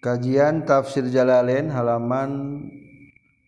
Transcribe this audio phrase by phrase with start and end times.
[0.00, 2.64] Kajian Tafsir Jalalain halaman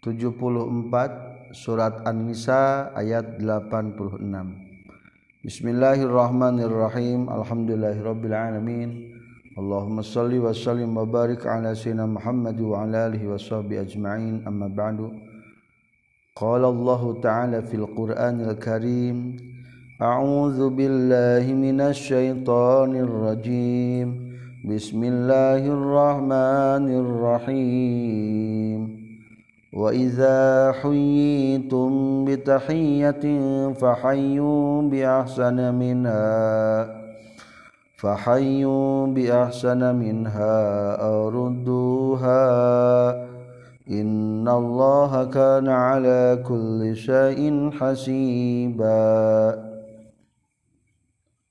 [0.05, 4.21] 74 Surat An-Nisa ayat 86
[5.49, 7.33] Bismillahirrahmanirrahim.
[7.33, 9.17] Alhamdulillahirabbil alamin.
[9.57, 14.45] Allahumma salli wa sallim wa barik ala sayyidina Muhammad wa ala alihi wa sahbihi ajma'in.
[14.45, 15.09] Amma ba'du.
[16.37, 19.41] Qala Allah ta'ala fil Qur'anil Karim
[19.97, 24.32] A'udzu billahi minasy syaithanir rajim
[24.66, 28.82] بسم الله الرحمن الرحيم
[29.74, 33.26] وإذا حييتم بتحية
[33.74, 36.98] فحيوا بأحسن منها
[37.98, 40.56] فحيوا بأحسن منها
[40.96, 42.46] أو ردوها
[43.92, 49.08] إن الله كان على كل شيء حسيبا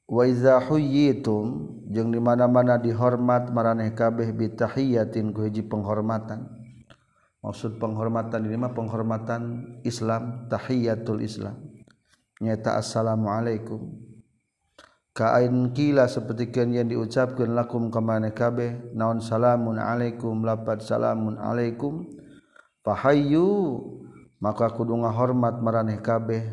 [0.08, 0.60] وإذا
[1.91, 6.47] jeung di mana-mana dihormat maraneh kabeh bitahiyatin ku hiji penghormatan.
[7.43, 9.41] Maksud penghormatan ini mah penghormatan
[9.83, 11.57] Islam tahiyatul Islam.
[12.39, 13.91] Nyata assalamualaikum.
[15.11, 22.07] Kain kila sepertikan yang diucapkan lakum ka maraneh kabeh naon salamun alaikum lapad salamun alaikum.
[22.81, 23.77] Fahayyu
[24.39, 26.45] maka kudu hormat maraneh kabeh.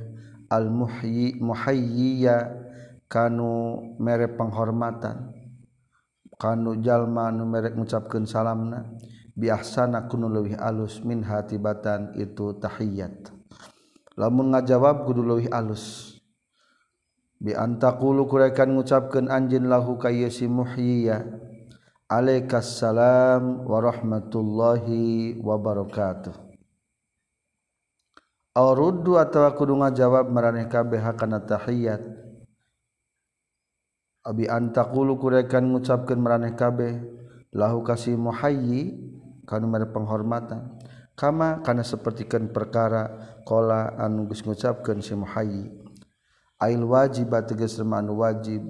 [0.48, 2.67] Al muhyi muhayyiya
[3.08, 5.32] kanu merek penghormatan.
[6.38, 8.86] Kanu jalma nu merek mengucapkan salamna.
[9.34, 13.32] Biasana kunu leuwih alus min hatibatan itu tahiyat.
[14.14, 16.14] Lamun ngajawab kudu leuwih alus.
[17.38, 21.22] Bi antaqulu kuraikan ngucapkeun anjeun lahu ka si muhyiya.
[22.08, 26.48] Alaikassalam warahmatullahi wabarakatuh
[28.58, 32.17] Auruddu atau kudu ngajawab maraneh kabeh kana tahiyat.
[34.28, 37.00] Abi antakulu kurekan ngucapkan meraneh kabeh.
[37.56, 39.00] Lahu kasih muhayyi
[39.48, 40.76] kana mere penghormatan.
[41.16, 43.08] Kama kana sapertikeun perkara
[43.48, 45.72] qala anu geus ngucapkeun si muhayyi.
[46.60, 48.60] Ail wajib tegas anu wajib.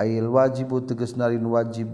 [0.00, 1.92] Ail wajibu tegas narin wajib.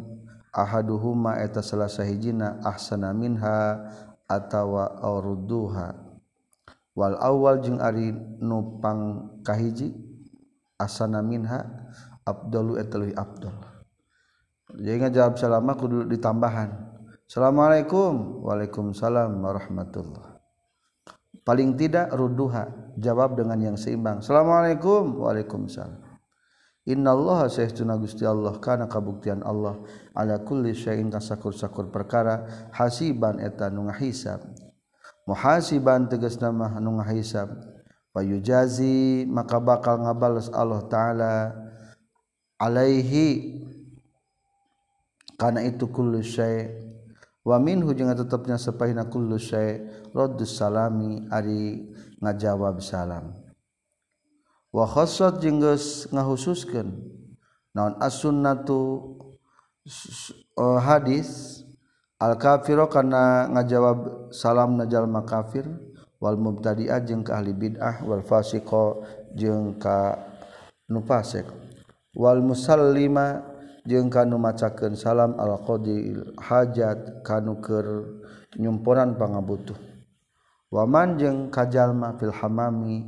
[0.55, 3.91] Ahaduhuma eta salah sahijina ahsana minha
[4.29, 5.97] atawa aurduha
[6.99, 8.11] wal awal jeung ari
[8.43, 9.97] nu pang kahiji
[10.77, 11.65] asana minha
[12.29, 12.77] Abdul
[13.17, 13.57] Abdul.
[14.77, 16.69] Jadi jawab selama kudu ditambahan.
[17.25, 18.45] Assalamualaikum.
[18.45, 20.41] Waalaikumsalam warahmatullah.
[21.41, 24.21] Paling tidak ruduha jawab dengan yang seimbang.
[24.21, 25.17] Assalamualaikum.
[25.25, 26.09] Waalaikumsalam.
[26.89, 29.77] Innallaha sayyiduna Gusti Allah kana kabuktian Allah
[30.17, 34.41] ala kulli syai'in kasakur-sakur perkara hasiban eta nu ngahisab.
[35.29, 37.53] Muhasiban tegas nama nu ngahisab.
[38.17, 41.33] Wa yujazi maka bakal ngabales Allah taala
[42.59, 43.55] Alaihi.
[45.39, 46.67] Karena itu kullu syai.
[47.47, 49.87] Wa minhu jeung tetepna sapaina kullu syai.
[50.11, 51.87] Raddus salami ari
[52.19, 53.39] ngajawab salam.
[54.75, 56.91] Wa khassat jeung geus ngahususkeun.
[57.73, 59.15] Naon as-sunnatu?
[60.59, 61.63] Eh, hadis.
[62.19, 65.71] Al kafiru kana ngajawab salam najal makafir
[66.19, 68.03] wal mubtadi'ah jeung ka ahli bid'ah.
[68.03, 69.07] Wal fasiqo
[69.39, 70.19] jeung ka
[70.91, 71.47] nu fasik
[72.19, 73.47] wal musallima
[73.87, 78.19] jeung kanu macakeun salam al qadil hajat kanu keur
[78.59, 79.79] nyumpuran pangabutuh.
[80.69, 83.07] Waman jeung kajalma fil hamami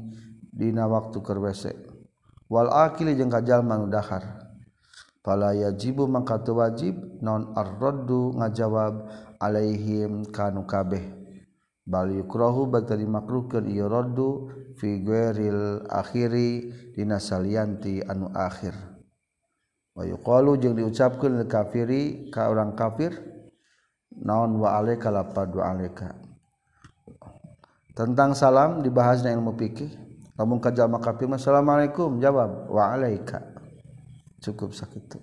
[0.49, 1.77] dina waktu keur WC.
[2.49, 4.49] Wal akili jeung kajalma nu dahar.
[5.21, 9.05] Fala yajibu mangka wajib non ar-raddu ngajawab
[9.37, 11.05] alaihim kanu kabeh.
[11.85, 14.49] Bal yukrahu bagtadi makruhkeun ieu raddu
[14.81, 18.73] fi ghairil akhiri dina salianti anu akhir.
[19.99, 23.11] Wayuqalu jeung diucapkeun lil kafiri ka urang kafir
[24.15, 26.15] naon wa alaika lapad wa alaika.
[27.95, 29.91] Tentang salam dibahasna ilmu fikih.
[30.39, 33.45] Lamun ka jalma kafir assalamualaikum salamualaikum jawab wa alaika.
[34.41, 35.21] Cukup sakitu.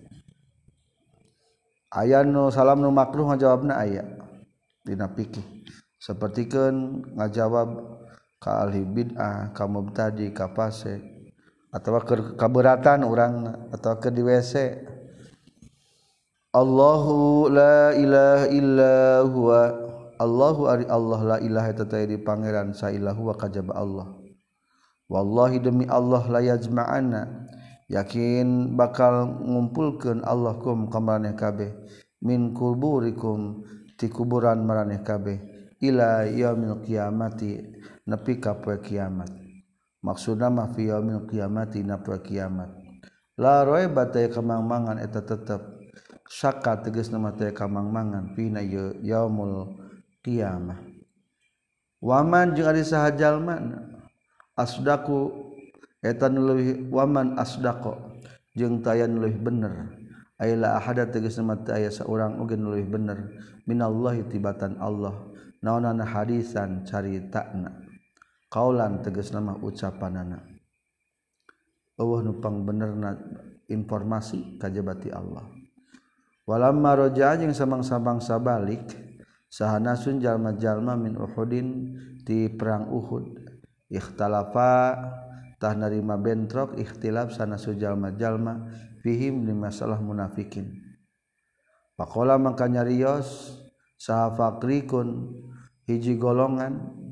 [1.89, 4.05] Aya nu salam nu makruh ngajawabna aya
[4.85, 5.65] dina fikih.
[5.97, 7.97] Sapertikeun ngajawab
[8.37, 11.01] ka ahli bid'ah, ka mubtadi, ka fasik,
[11.77, 12.01] atau
[12.33, 14.81] kaberatan orang atau ke di WC
[16.57, 18.95] Allahu la ilaha illa
[19.29, 19.61] huwa.
[20.17, 24.17] Allahu ari Allah la ilaha tata di pangeran sa ilahu wa kajaba Allah.
[25.05, 27.45] Wallahi demi Allah la yajma'ana.
[27.93, 31.77] Yakin bakal ngumpulkeun Allah kum kamaraneh kabeh.
[32.25, 33.61] Min kuburikum
[33.93, 35.37] ti kuburan maraneh kabeh.
[35.77, 37.61] Ila yaumil qiyamati
[38.09, 39.46] nepi ka poe kiamat.
[40.03, 42.69] maksudna mah fi yaumil qiyamati na kiamat.
[43.37, 45.61] La raiba ta kamangmangan eta tetep
[46.25, 48.65] saka tegas nama teh kamangmangan pina
[49.01, 49.77] yaumul
[50.25, 50.81] qiyamah.
[52.01, 53.93] Waman jeung ari sahajal man
[54.57, 55.33] asdaku
[56.01, 58.21] eta nu leuwih waman asdaqo
[58.57, 59.73] jeung tayan leuwih bener.
[60.37, 63.37] Ayla ahada tegas nama teh aya saurang oge nu leuwih bener.
[63.69, 65.29] Minallahi tibatan Allah.
[65.61, 67.86] Naonana hadisan caritana.
[68.57, 70.41] Kaulan tegas nama ucapanana
[71.97, 73.13] Allah nupang benerna
[73.69, 75.45] informasi kajabati Allah.
[76.45, 78.85] Walamma roja jeung samang-samang sabalik
[79.49, 83.45] sahanasun jalma-jalma min Uhudin di perang Uhud.
[83.89, 84.93] Ikhtalafa
[85.57, 90.69] tah narima bentrok ikhtilaf sanasu jalma-jalma fihim di masalah munafikin.
[91.97, 93.57] Pakola maka nyarios
[93.97, 95.33] saha fakrikun
[95.89, 97.05] hiji golongan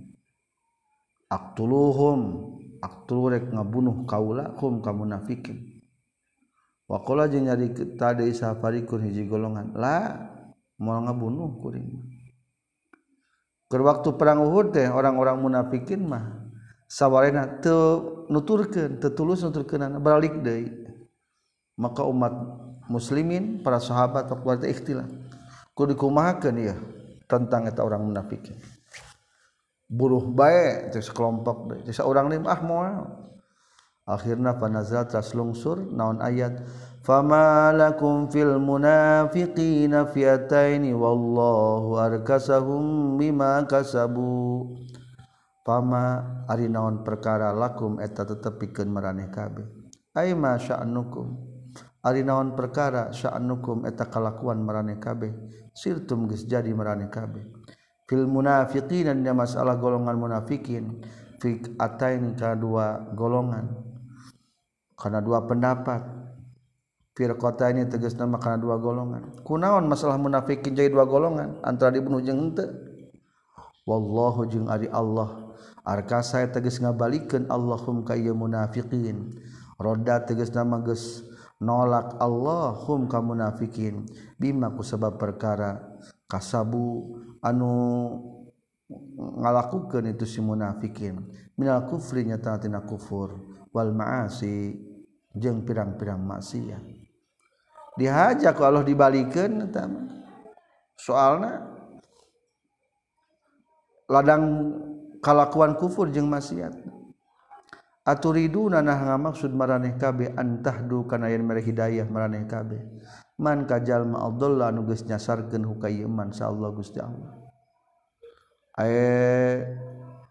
[1.32, 2.20] aktuluhum
[2.82, 5.82] aktulurek ngabunuh kaula hum kamunafikin
[6.86, 10.30] wakola wa jeung nyari tadi safarikun hiji golongan la
[10.78, 11.90] mau ngabunuh kuring
[13.66, 16.46] keur waktu perang Uhud teh orang-orang munafikin mah
[16.86, 20.86] sawarena teu nuturkeun teu tulus nuturkeunana balik deui.
[21.76, 22.32] Maka umat
[22.88, 25.12] muslimin para sahabat waktu ikhtilaf
[25.76, 26.76] kudu dikumahakeun ieu ya,
[27.28, 28.56] tentang eta orang munafikin.
[29.96, 33.26] buruh baik teh sekelompok terus seorang nih ah moal
[34.06, 36.62] akhirnya panazal teras lungsur naon ayat?
[37.06, 44.74] Fama lakum fil munafiqina fiataini wallahu arkasahum bima kasabu.
[45.62, 49.66] Fama ari naon perkara lakum eta tetep pikeun maraneh kabeh.
[50.18, 51.54] Ai ma sya'nukum.
[52.06, 55.34] Ari naon perkara sya'nukum eta kalakuan maraneh kabeh.
[55.74, 57.46] Sirtum geus jadi maraneh kabeh.
[58.06, 61.06] Fil munafiqina masalah golongan munafikin.
[61.42, 63.70] Fi atain dua golongan.
[64.96, 66.02] Karena dua pendapat.
[67.16, 69.40] Fir kota ini tegas nama karena dua golongan.
[69.44, 71.60] Kunaon masalah munafikin jadi dua golongan?
[71.64, 72.72] Antara dibunuh jeung henteu.
[73.88, 75.54] Wallahu jeung ari Allah.
[75.86, 79.38] Arka saya tegas ngabalikeun Allahum ka ieu munafiqin
[79.78, 81.22] roda tegas nama geus
[81.62, 84.10] nolak Allahum ka munafikin.
[84.42, 85.78] Bima ku sebab perkara
[86.26, 87.74] kasabu anu
[89.16, 91.22] ngalakukeun itu si munafikin.
[91.56, 93.38] Minal kufri nyatatina kufur
[93.70, 94.82] wal maasi
[95.32, 96.84] jeung pirang-pirang maksiat.
[97.96, 99.88] Dihaja ku Allah dibalikeun eta
[101.00, 101.64] soalna
[104.12, 104.44] ladang
[105.24, 106.76] kalakuan kufur jeung maksiat.
[108.06, 112.80] Aturiduna nah ngamaksud maraneh kabeh antahdu kana yen mere hidayah maraneh kabeh.
[113.42, 117.34] Man kajal ma Abdullah anu geus nyasarkeun hukay iman Allah Gusti Allah.
[118.78, 118.96] Ay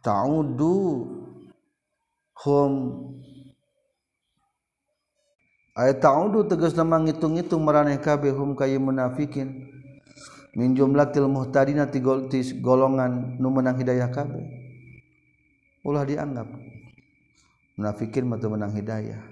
[0.00, 0.76] ta'udu
[2.46, 2.72] hum.
[5.74, 9.74] Tahu tegas nama ngitung-itung meraneh kabeh hum kay munafikin.
[10.54, 11.98] Min jumlatil muhtadina ti
[12.62, 14.46] golongan nu menang hidayah kabeh.
[15.82, 16.46] Ulah dianggap
[17.76, 19.22] munafikin mah menang hidayah.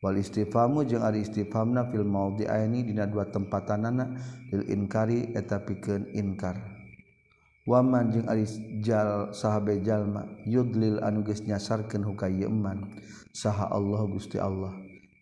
[0.00, 4.16] Wal istifamu jeung ari istifamna fil maudhi aini dina dua tempatanana
[4.48, 6.56] lil inkari eta pikeun inkar.
[7.68, 8.48] Waman jeung ari
[8.80, 12.88] jal sahabe jalma yudlil anu geus nyasarkeun hukay iman
[13.36, 14.72] saha Allah Gusti Allah.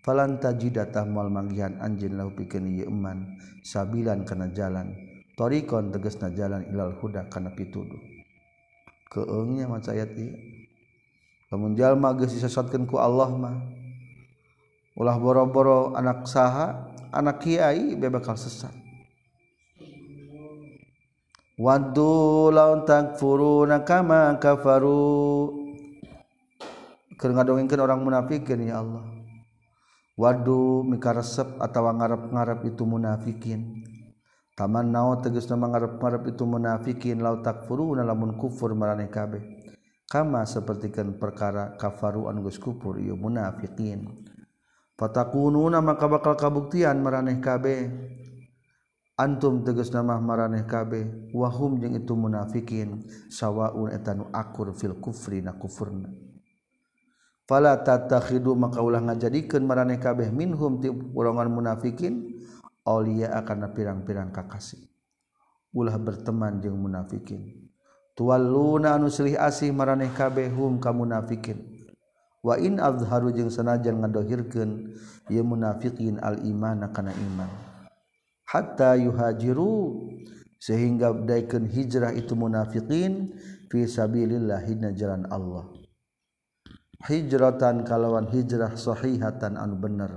[0.07, 3.35] Falan tajida tahmal manggihan anjeun lahu pikeun yeman
[3.67, 4.95] sabilan kana jalan.
[5.35, 7.99] Tariqon tegasna jalan ilal huda kana pituduh.
[9.11, 10.58] Keungnya maca ayat ieu.
[11.53, 13.57] lamunjallma geus disesatkeun ku Allah mah.
[14.99, 18.75] Ulah boro-boro anak saha anak kiai be bakal sesat.
[21.59, 25.51] Waddu laun takfuruna kama kafaru.
[27.19, 29.03] Keur ngadongengkeun orang munafikin ya Allah.
[30.15, 33.87] Waddu mika resep atawa ngarep-ngarep itu munafikin
[34.59, 39.58] Taman nao tegas nama ngarep-ngarep itu munafikin lau takfuruna lamun kufur maraneh kabeh.
[40.09, 44.09] kama sepertikan perkara kafaru anugus kupur ieu munafiqin
[44.99, 47.87] fatakununa maka bakal kabuktian maraneh kabeh.
[49.19, 51.35] Antum tegas nama maraneh kabeh.
[51.35, 53.03] Wahum jeung itu munafikin.
[53.27, 56.07] Sawaun eta nu akur fil kufri na kufurna.
[57.43, 62.31] Fala tatakhidu maka ulah ngajadikeun maraneh kabeh minhum ti golongan munafikin
[62.87, 64.87] aulia akan pirang-pirang kakasih.
[65.75, 67.68] Ulah berteman jeung munafikin.
[68.19, 71.63] tual luna silih asih maraneh kabehhum kamu nafikin
[72.43, 74.91] wa in azharu jeung sanajan ngadohirkeun
[75.29, 77.51] ieu munafiqin al iman kana iman.
[78.49, 80.09] Hatta yuhajiru
[80.57, 83.37] sehingga daikeun hijrah itu munafiqin
[83.69, 85.69] fi sabilillah hina jalan Allah.
[87.05, 90.13] Hijratan kalawan hijrah sahihatan anu bener.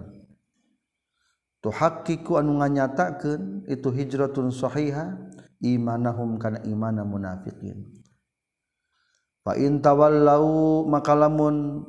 [1.62, 5.14] Hakiku anu nganyatakeun itu hijratun sahihah
[5.62, 7.86] imanahum kana imana munafiqin.
[9.42, 11.86] Fa in tawallau maka lamun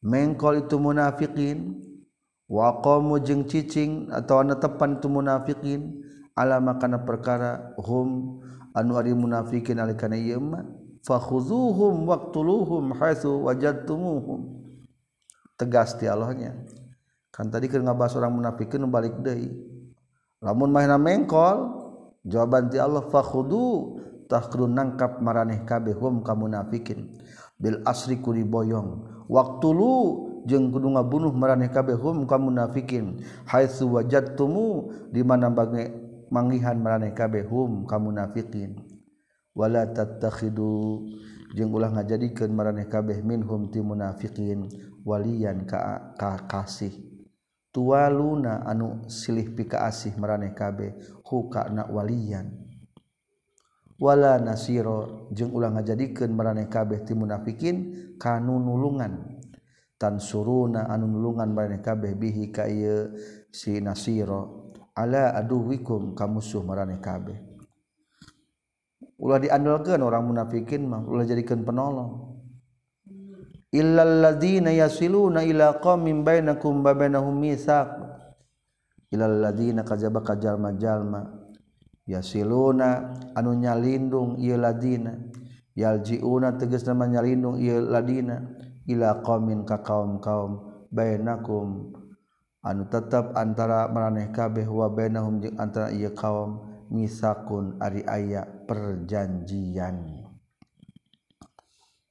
[0.00, 1.76] mengkol itu munafiqin
[2.48, 6.00] wa qamu jeung cicing atawa netepan itu munafiqin
[6.32, 8.40] ala makana perkara hum
[8.72, 10.64] anu ari munafiqin alikana ieu mah
[11.08, 14.60] waqtuluhum haitsu wajadtumuhum.
[15.58, 16.54] Tegas ti Allahnya.
[17.34, 19.50] Kan tadi keur ngabahas orang munafikin balik deui.
[20.38, 21.87] Lamun mahna mengkol
[22.26, 23.98] jawaban ti Allah fakhudu
[24.28, 27.18] tahkru nangkap maraneh kabeh kamu kamunafikin
[27.58, 29.18] bil asri kuri boyong.
[29.28, 29.92] Waktulu
[30.48, 35.84] jeung kudu ngabunuh maraneh kabeh kamu kamunafikin haitsu wajadtumu di mana bagi
[36.32, 38.80] mangihan maraneh kabeh kamu kamunafikin
[39.52, 41.04] wala tattakhidu
[41.52, 44.68] jeung ulah ngajadikeun maraneh kabeh minhum ti munafikin
[45.04, 46.92] walian ka, ka kasih.
[47.68, 52.48] Tualuna anu silih pika asih maraneh kabeh ku kana walian
[53.98, 57.76] wala nasiro jeung ulah ngajadikeun maraneh kabeh ti munafikin
[58.16, 59.36] kanu nulungan.
[59.98, 63.10] Tan suruna anu nulungan maraneh kabeh bihi ka ieu
[63.50, 64.70] si nasiro.
[64.94, 67.34] Ala aduwikum ka musuh maraneh kabeh.
[69.18, 72.38] Ulah diandalkeun orang munafikin mah ulah jadikeun penolong.
[73.74, 78.07] Illal ladzina yasiluna ila qaumin bainakum wa bainahum mitsaq
[79.12, 81.24] ilalladzina kajaba kajalma-jalma
[82.08, 85.16] yasiluna anu nyalindung ieu ladina
[85.76, 88.44] yaljiuna tegas nama nyalindung ieu ladina
[88.88, 91.92] ila qaumin ka kaum-kaum bainakum.
[92.58, 96.66] Anu tetap antara maraneh kabeh wa bainahum jeung antara ieu kaum.
[96.88, 100.24] Misakun ari aya perjanjian.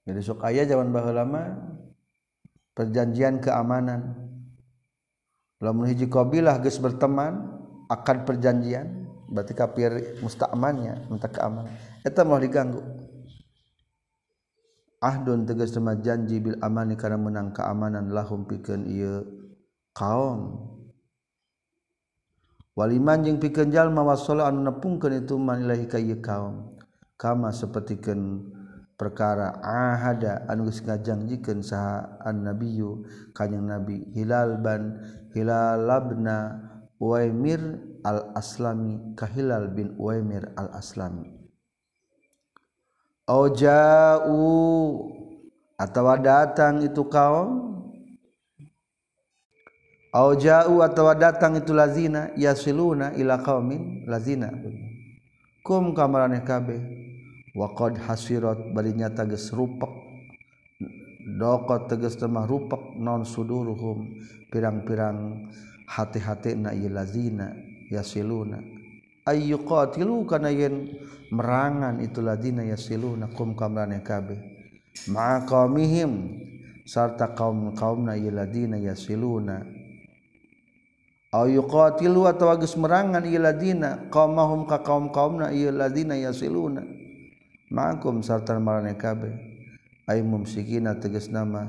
[0.05, 1.49] Jadi sok aya zaman baheula mah
[2.77, 4.13] perjanjian keamanan.
[5.57, 7.57] lamun hiji qabilah geus berteman
[7.89, 9.91] akad perjanjian berarti kafir
[10.23, 11.73] musta'mannya minta keamanan.
[12.03, 12.81] Eta mah diganggu.
[14.97, 19.21] Ahdun tegas sama janji bil amani karena menang keamanan lahum pikeun ieu
[19.93, 20.73] kaum.
[22.73, 26.73] Waliman jeung pikeun jalma wasala anu nepungkeun itu manilahi ka ieu kaum.
[27.17, 28.56] Kama sapertikeun
[28.97, 33.05] perkara ahada anu geus ngajangjikeun saha annabiyyu
[33.37, 34.97] kanjing nabi hilal ban
[35.37, 36.65] hilalabna
[36.97, 37.61] waimir
[38.01, 41.37] al aslami kahilal bin waimir al aslami
[43.29, 44.43] au ja'u
[45.77, 47.77] atau datang itu kaum?
[50.09, 54.49] Au ja'u atau datang itu lazina yasiluna ila qaumin lazina.
[55.61, 57.06] Kum kamaraneh kabeh
[57.57, 59.25] waqad hasirat bari nyata
[59.57, 60.07] rupak
[61.27, 64.15] dokot tegas temah rupak non suduruhum.
[64.47, 65.51] Pirang-pirang
[65.83, 67.51] hati-hati na ieu lazina
[67.91, 68.63] yasiluna.
[69.27, 70.87] Ay yuqatilu kana yen
[71.35, 74.39] merangan itu ladina yasiluna kum kamrane kabeh.
[75.11, 76.39] Ma qaumihim
[76.87, 79.67] sarta kaum-kaumna ieu ladina yasiluna.
[81.35, 87.06] Aw yuqatilu atawa geus merangan ieu ladina qaumahum ka kaum-kaumna ieu ladina yasiluna
[87.67, 89.33] makum sartan marane kabeh.
[90.07, 91.67] Ay mumsikina tegas nama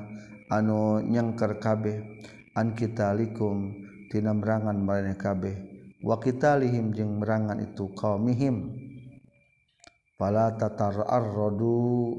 [0.50, 2.23] anu nyengker kabeh.
[2.55, 3.75] An kitalikum
[4.11, 5.55] tina merangan marane kabeh.
[5.99, 8.75] Wa kitalihim jeung merangan itu qaumihim
[10.14, 12.14] pala tatararradu.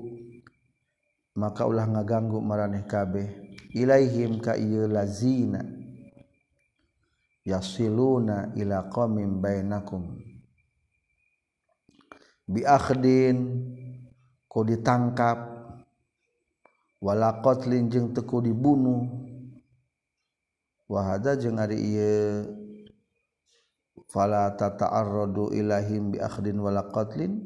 [1.39, 3.27] Maka ulah ngaganggu maraneh kabeh.
[3.71, 5.63] Ilaihim ka ieu lazina.
[7.47, 10.28] Yasiluna ila qaumin bainakum.
[12.49, 13.37] biakhdin
[14.49, 15.61] ku ditangkap.
[16.99, 19.07] Wala qatlin jeung teku dibunuh.
[20.89, 22.49] Wahada jeung ari ieu.
[24.09, 27.45] Fala tata'arradu ilahim biakhdin wala qatlin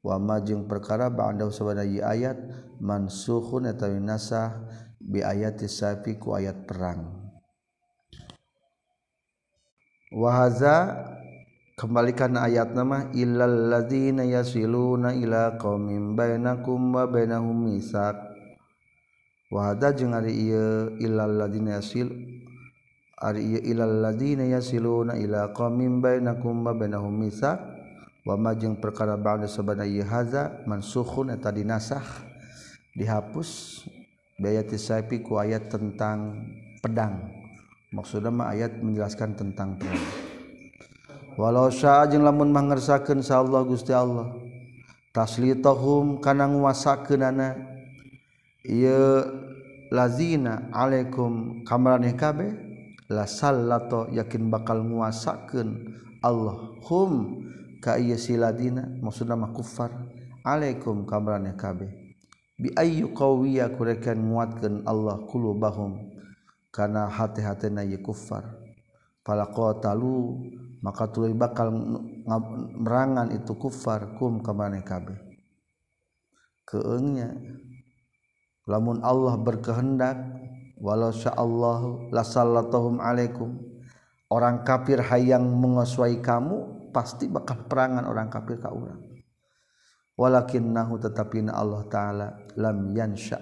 [0.00, 2.40] wa ma jeung perkara ba'da sabana ayat
[2.80, 4.64] mansukhun atawi nasah
[4.96, 7.12] bi ayati safi ku ayat perang.
[10.08, 10.96] Wahaza
[11.78, 18.18] kembalikan ayat nama illal ladzina yasiluna ila qaumin bainakum wa bainahum misak.
[19.48, 22.10] Wa hada jeung ari ieu illal ladzina yasil
[23.14, 27.62] ari ieu illal ladzina yasiluna ila qaumin bainakum wa bainahum misak.
[28.26, 32.26] Wa ma jeung perkara ba'da sabana ieu haza mansukhun eta dinasakh
[32.98, 33.80] dihapus
[34.34, 36.42] biaya tisapi ku ayat tentang
[36.82, 37.22] pedang.
[37.94, 40.27] Maksudnya mah ayat menjelaskan tentang pedang.
[41.38, 44.34] walau syajeng lamun mangersakeun sa Allah Gusti Allah
[45.14, 47.54] taslitahum kana nguasakeunana
[48.66, 49.22] ieu
[49.94, 52.50] lazina alaikum kamaraneh kabeh
[53.06, 55.94] la sallato yakin bakal nguasakeun
[56.26, 57.46] Allah hum
[57.78, 59.94] ka ieu siladina maksudna mah kufar
[60.42, 61.88] alaikum kamaraneh kabeh.
[62.58, 66.10] Bi ayyu qawiya kurekan nguatkeun Allah qulubahum
[66.74, 68.42] kana hati-hatena ye kufar
[69.22, 70.42] fala qatalu
[70.80, 71.74] maka tuluy bakal
[72.78, 75.28] merangan itu kufar kum kamarnya kabeh
[76.68, 77.32] keengnya.
[78.68, 80.20] Lamun Allah berkehendak
[80.76, 81.80] walau Allah
[82.12, 83.56] laallahumaikum
[84.28, 89.00] orang kafir hayang mengesuai kamu pasti bakal perangan orang kafir kau orang.
[90.18, 93.38] Walakin nahu tetapi Allah ta'ala lam yansya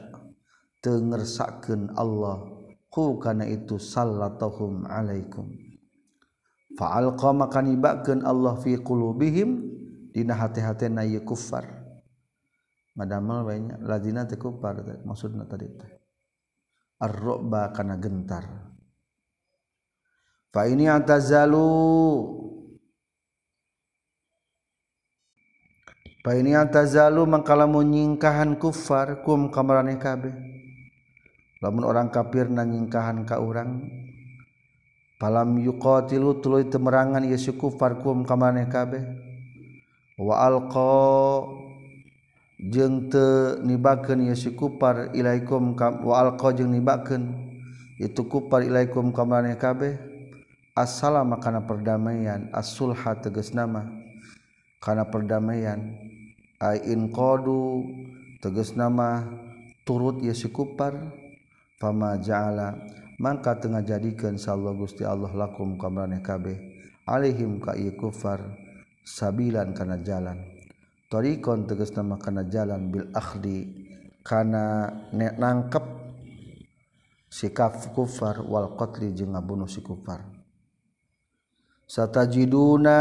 [0.85, 2.47] tengersaken Allah
[2.93, 5.66] hu karena itu sallatahum alaikum
[6.77, 9.65] faalqa maka nibakeun Allah fi qulubihim
[10.13, 11.65] dina hati-hati na ieu kufar.
[12.97, 15.93] Madamal banyak ladina teh kufar maksudna tadi teh.
[16.97, 18.49] Ar-ru'ba kana gentar.
[20.49, 21.69] Fa ini atazalu.
[26.25, 30.33] Fa ini atazalu mangkalamu nyingkahan kufar kum kamarane kabeh.
[31.61, 33.85] Lamun orang kafir na nyingkahan ka urang
[35.17, 39.05] palam yuqatilu tuluy temerangan ieu kufar kum ka maneh kabeh.
[40.17, 41.45] Wa alqa
[42.57, 47.37] jeung teu nibakeun ieu si kufar ilaikum ka wa alqa jeung nibakeun
[48.01, 49.97] itu kufar ilaikum ka maneh kabeh.
[50.77, 53.89] Assalam kana perdamaian as-sulha tegas nama
[54.85, 55.97] kana perdamaian.
[56.61, 57.89] Ai inqadu
[58.45, 59.25] tegas nama
[59.89, 60.97] turut ieu si kufar.
[61.77, 62.73] Fama ja'ala
[63.17, 66.57] maka tengah jadikan sallallahu Gusti Allah lakum kamraneh kabeh
[67.09, 68.43] alaihim ka ieu kufar
[69.07, 70.43] sabilan kana jalan.
[71.07, 73.87] Tariqon tegas nama kana jalan bil akhdi
[74.27, 75.87] kana nangkep
[77.31, 80.27] sikap kufar wal qatli jeung ngabunuh si kufar.
[81.87, 82.99] Satajiduna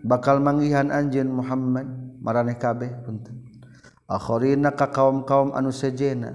[0.00, 1.84] bakal manggihan anjeun Muhammad
[2.24, 3.44] maraneh kabeh punten.
[4.08, 6.32] Akhirina ka kaum-kaum anu sejena.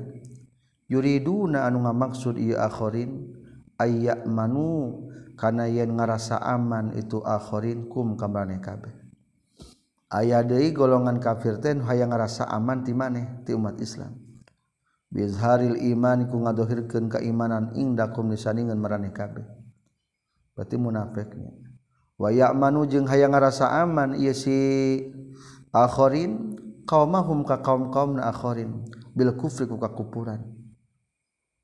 [0.92, 3.32] yuriduna anu ngamaksud ieu akhirin
[3.80, 5.08] ayya manu
[5.40, 8.92] kana yen ngarasa aman itu akhirin kum kamane kabeh.
[10.12, 14.20] Aya deui golongan kafir teh hayang ngarasa aman ti maneh ti umat Islam.
[15.08, 19.48] Bizharil iman ku ngadohirkeun keimanan indakum lisaningan maraneh kabeh.
[20.52, 21.56] Berarti munafiknya
[22.20, 24.60] wa ya'manu jeung hayang ngarasa aman ieu si
[25.72, 28.84] akhirin qaumahum ka kaum-kaumna akhirin
[29.16, 30.61] bil kufri ku kakupuran.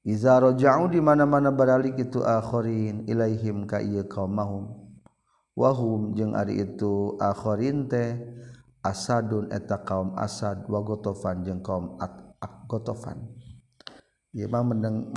[0.07, 4.71] Iza raja'u di mana-mana baralik itu akhirin ilaihim ka ieu qaumahum
[5.57, 8.15] wahum jeung ari itu akhirin teh
[8.87, 10.63] asadun eta kaum asad.
[10.71, 11.99] Wa gotofan jeung kaum
[12.71, 13.19] gotofan.
[14.31, 14.63] Ieu mah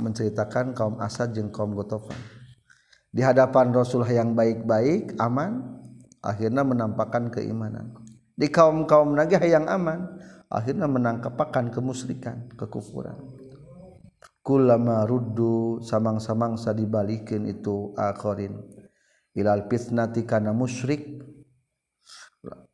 [0.01, 2.17] menceritakan kaum asad jeung kaum gotofan.
[3.11, 5.79] Di hadapan Rasul yang baik-baik aman
[6.23, 7.95] akhirnya menampakkan keimanan.
[8.35, 10.19] Di kaum-kaum nage yang aman
[10.51, 13.40] akhirnya menangkapakan kemusyrikan kekufuran
[14.41, 18.57] kulama ruddu samang-samangsa dibalikin itu akhirin
[19.37, 21.21] ilal fitnati kana musyrik.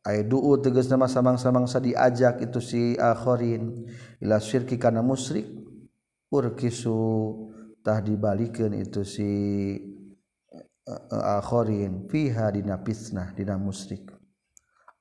[0.00, 3.84] Ay du'u tegas nama samang-samangsa diajak itu si akhirin
[4.24, 5.44] ila syirki kana musyrik.
[6.28, 7.00] Urkisu
[7.80, 9.30] tah dibalikin itu si
[10.88, 14.08] eh, akhirin fiha dina fitnah dina musyrik.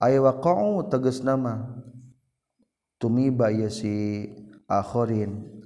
[0.04, 1.64] Ay waqa'u tegas nama.
[3.00, 4.28] Tumiba ya si
[4.68, 5.57] akhirin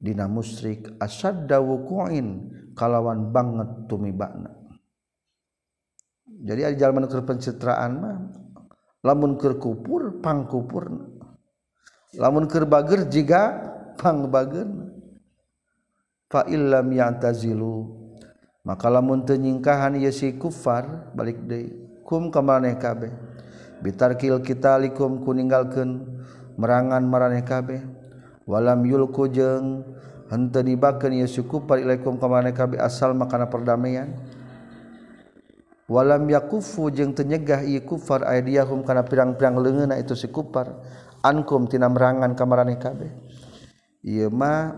[0.00, 4.56] dina musyrik asadda wuqu'in kalawan banget tumibana
[6.40, 8.16] jadi ada jalan ke pencitraan mah
[9.04, 10.88] lamun keur kupur pangkupur
[12.16, 13.60] lamun keur bager jiga
[14.00, 14.88] pangbageun
[16.32, 18.00] fa illam yantazilu
[18.64, 23.14] maka lamun teu nyingkahan ieu si kufar balik deui kum ka maraneh kabeh?
[23.86, 26.02] Bitarkil kitalikum ku ninggalkeun
[26.58, 27.78] merangan maraneh kabeh?
[28.50, 29.86] Walam yulku jeung
[30.26, 34.18] henteu dibakeun ieu kufar ilaikum ka maraneh kabeh asal makana perdamaian.
[35.90, 40.82] Walam yakufu jeung tenyegah ieu kufar aydiyahum kana pirang-pirang leungeuna itu si kufar.
[41.22, 43.12] Ankum tina merangan kamarane kabeh
[44.00, 44.72] ieu mah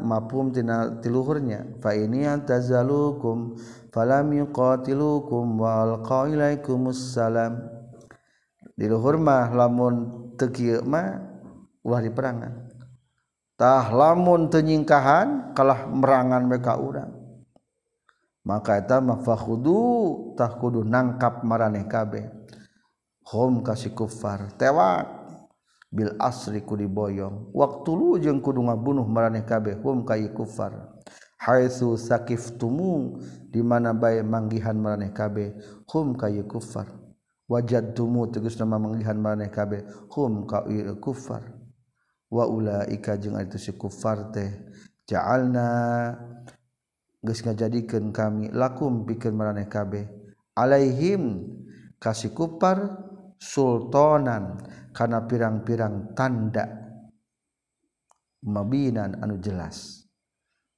[0.51, 3.55] tina tiluhurnya fa ini antazalukum
[3.95, 7.63] falam yuqatilukum wa alqailaikum salam.
[8.73, 9.95] Di mah lamun
[10.35, 11.23] teu kieu mah
[11.85, 12.62] ulah diperangan
[13.63, 17.15] tah lamun teu nyingkahan kalah merangan mereka urang.
[18.43, 22.27] Maka eta mafakhudu tah kudu nangkap maraneh kabeh.
[23.31, 25.07] Hum kasih kufar tewak.
[25.95, 30.89] Bil asri kudu diboyong waktu lu jeung kudu ngabunuh maraneh kabeh hum kai kufar
[31.37, 33.21] haitsu sakiftumu
[33.53, 35.53] di mana bae manggihan maraneh kabeh
[35.93, 36.89] hum ka kufar
[37.45, 40.65] wajadtumu tegas nama manggihan maraneh kabeh hum ka
[40.97, 41.62] kufar
[42.33, 44.49] wa ulaika jeung itu sikufar teh
[45.05, 45.69] jaalna
[47.21, 50.09] geus ngajadikeun kami lakum pikeun maraneh kabeh
[50.57, 51.45] alaihim
[52.01, 53.05] kasih kupar
[53.37, 54.65] sultanan
[54.97, 56.83] kana pirang-pirang tanda
[58.43, 60.07] mabinan anu jelas.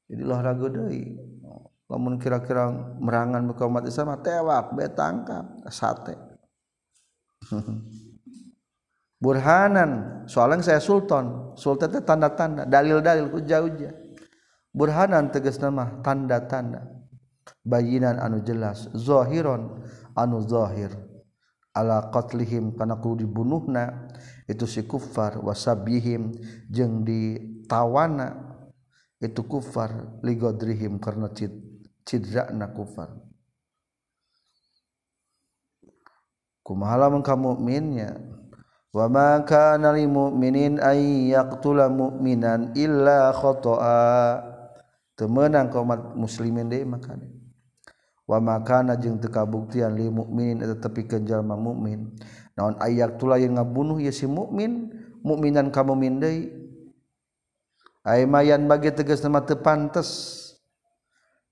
[0.05, 1.17] Jadi loh ragu deui.
[1.89, 6.17] Lamun kira-kira merangan muka umat Islam tewak be tangkap sate.
[9.25, 10.21] burhanan.
[10.29, 11.57] Soalnya saya sultan.
[11.57, 12.69] Sultan itu tanda-tanda.
[12.69, 13.97] Dalil-dalil ku jauh-jauh
[14.77, 16.05] burhanan tegas nama.
[16.05, 16.85] Tanda-tanda.
[17.65, 18.93] Bayinan anu jelas.
[18.93, 19.81] Zahiron
[20.13, 20.93] anu zahir
[21.75, 24.07] ala qatlihim kana kudu dibunuhna
[24.47, 26.31] itu si kufar wasabihim
[26.71, 28.39] jeung ditawana
[29.19, 31.51] itu kufar ligodrihim karena cid
[32.07, 33.11] cidrakna kufar
[36.63, 38.23] kumaha lamun ka mukminnya
[38.95, 44.55] wa ma kana lil mu'minin ay yaqtula mu'minan illa khata'a.
[45.15, 47.31] Temenang ka umat muslimin deui makana
[48.27, 52.11] wa makana jeung teu kabuktian lil mukminin eta tepikeun jalma mukmin
[52.59, 54.91] naon ayak tula yang ngabunuh ya si mukmin
[55.23, 56.51] mukminan ka mukmin deui.
[58.05, 60.43] Ay mayan bagi tegas nama teu pantes.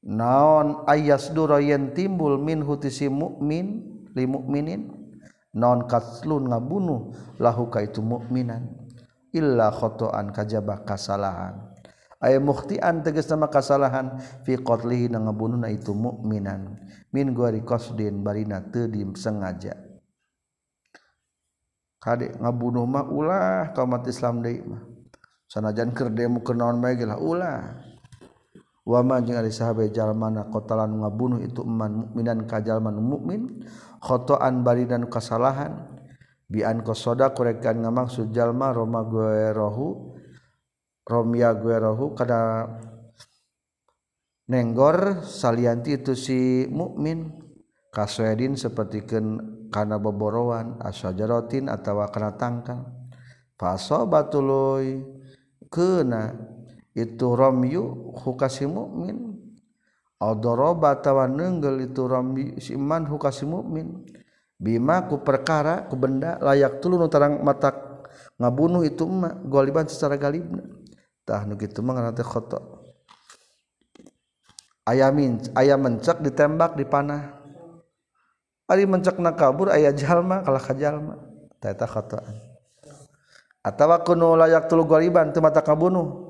[0.03, 1.31] Naon ayas
[1.63, 5.02] yen timbul min hutisi mukmin li mukminin
[5.53, 8.73] non katlun ngabunuh lahu kaitu mukminan
[9.33, 11.73] illa khotoan kajabah kasalahan.
[12.23, 16.79] Aya mukhtian tegas nama kasalahan fi qatlihi na ngabunuhna itu mukminan.
[17.11, 18.87] Min gori qasdin barina teu
[19.19, 19.75] sengaja.
[21.99, 24.87] Kade ngabunuh mah ulah kaumat Islam deui mah.
[25.51, 27.59] Sanajan keur demo keur naon bae lah ulah.
[28.83, 33.63] Wama jeung ari sahabat jalmana qatalan ngabunuh itu eman mukminan ka jalman mukmin
[34.03, 35.87] khotoan bari dan kesalahan
[36.51, 40.19] bian kosoda korekan ngamang sujalma roma gue rohu
[41.07, 42.67] romia gue rohu kada
[44.51, 47.41] nenggor salianti itu si mukmin.
[47.93, 49.37] Kaswedin sepertikan
[49.69, 52.89] kana boborowan asyajarotin atau kana tangkal
[53.61, 55.05] fasobatuluy
[55.69, 56.33] kena
[56.97, 59.32] itu romyu hukasi mukmin.
[60.23, 64.07] Aldoroba tawa nenggel itu rombi siman hukasi mukmin.
[64.55, 67.75] Bima ku perkara ku benda layak tulu terang mata
[68.39, 70.63] ngabunuh itu ma galiban secara galibna.
[71.27, 72.59] Tah nu kitu mah ngaranna khata
[74.87, 77.43] ayamin aya mencak ditembak di panah.
[78.71, 81.19] Ari mencakna kabur aya jalma kalah ka jalma.
[81.59, 82.53] Eta khataan
[83.63, 86.22] atawa kunu layak tulu galiban teu mata kabunuh.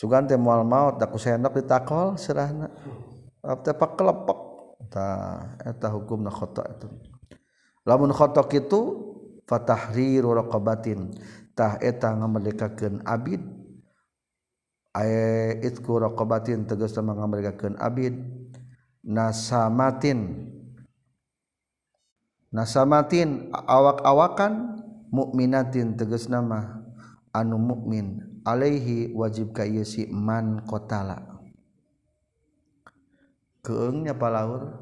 [0.00, 2.72] Sugan teh moal maut daku sendok ditakol serahna.
[3.44, 4.40] Tepak kelepek
[4.88, 6.88] tah eta hukumna khata itu.
[7.84, 9.12] Lamun khata kitu
[9.44, 11.12] fatahriru raqabatin.
[11.52, 13.44] Tah eta ngamerdekakeun abid.
[14.96, 18.16] Aya itku raqabatin tegas sama ngamerdekakeun abid.
[19.04, 20.48] Nasamatin.
[22.48, 24.80] Nasamatin awak-awakan
[25.12, 26.88] mukminatin tegas nama
[27.36, 31.40] anu mukmin alaihi wajib ka ieu si man qatala
[33.60, 34.76] keungnya palaur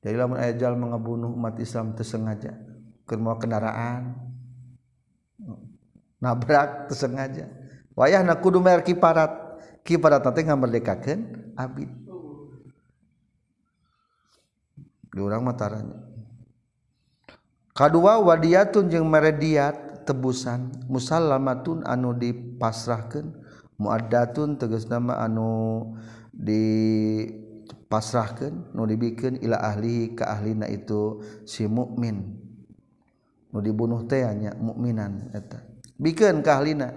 [0.00, 2.56] jadi lamun aya jal mengebunuh umat Islam tersengaja
[3.04, 4.16] keur mau kendaraan
[6.22, 7.48] nabrak tersengaja
[7.92, 9.50] wayahna kudu mer kiparat
[9.84, 11.20] kiparat teh ngamerdekakeun
[11.56, 11.90] abid.
[15.10, 15.98] Di urang mataranya
[17.74, 20.72] kadua wadiatun jeung merediat tebusan.
[20.88, 23.32] Musallamatun anu dipasrahkan
[23.80, 25.96] muadatun tegas nama anu
[26.36, 32.36] dipasrahkan nu dibikin ila ahli ke ahlina itu si mukmin.
[33.50, 35.58] Nu dibunuh tehnya mukminan eta.
[35.98, 36.92] Bikin ke ahlina.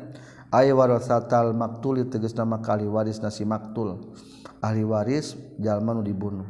[0.54, 4.14] Ay warasatal maktul tegas nama kali waris nasi maktul.
[4.62, 6.46] Ahli waris jalma nu dibunuh.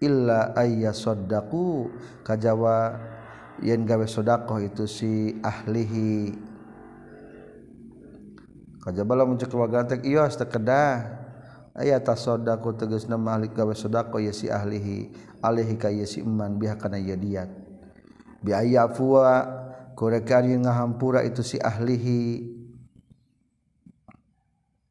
[0.00, 1.92] Illa ayyasaddaqu
[2.24, 2.96] kajawa
[3.62, 6.34] yen gawe sodaqoh itu si ahlihi.
[8.78, 11.20] Kajabala muncul keluarga teh iya tekedah
[11.76, 15.12] aya tasodaqoh tegas nama ahli gawe sodaqoh ya si ahlihi.
[15.38, 17.50] Alihi ka ya si iman biha kana ya diat.
[18.42, 19.46] Bi ayafwa
[19.98, 22.54] kurekan yang ngahampura itu si ahlihi.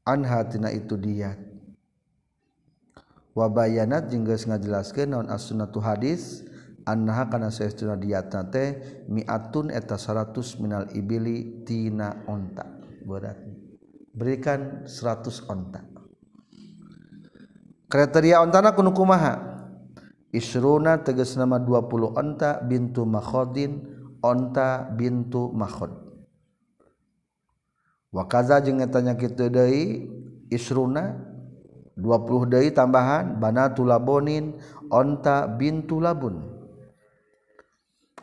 [0.08, 1.36] Anha tina itu diat.
[3.36, 6.48] Wabayanat jeung geus ngajelaskeun naon as-sunnatu hadis.
[6.88, 7.68] Karena saya
[8.00, 8.48] diata
[9.12, 13.52] miun eta 100 minal ibilitina ontak berarti
[14.16, 15.84] berikan 100 ontak
[17.92, 19.60] kriteria ontana kuno kumaha?
[20.28, 23.80] Isruna tegas nama 20 onta bintu makhodin
[24.20, 25.96] onta bintu makhod.
[28.12, 30.08] Wakaza jeung tanya kitu deui
[30.52, 31.16] isruna
[31.96, 34.60] 20 deui tambahan banatu labonin
[34.92, 36.57] onta bintu labun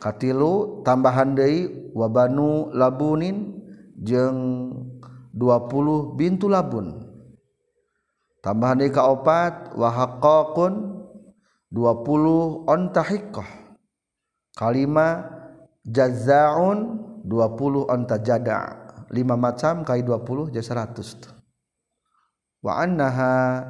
[0.05, 1.65] katilu tambahan Dei
[1.97, 3.57] wabanu labunin
[3.97, 4.37] jeng
[5.33, 7.01] 20 bintu labun.
[8.45, 10.73] Tambahan Dei wa wahakokun
[11.73, 13.49] 20 ontahikoh
[14.53, 15.25] kalima
[15.81, 18.85] jazaun 20 onta jada.
[19.09, 21.33] Lima macam kai 20 jadi 100
[22.65, 23.61] wa annaha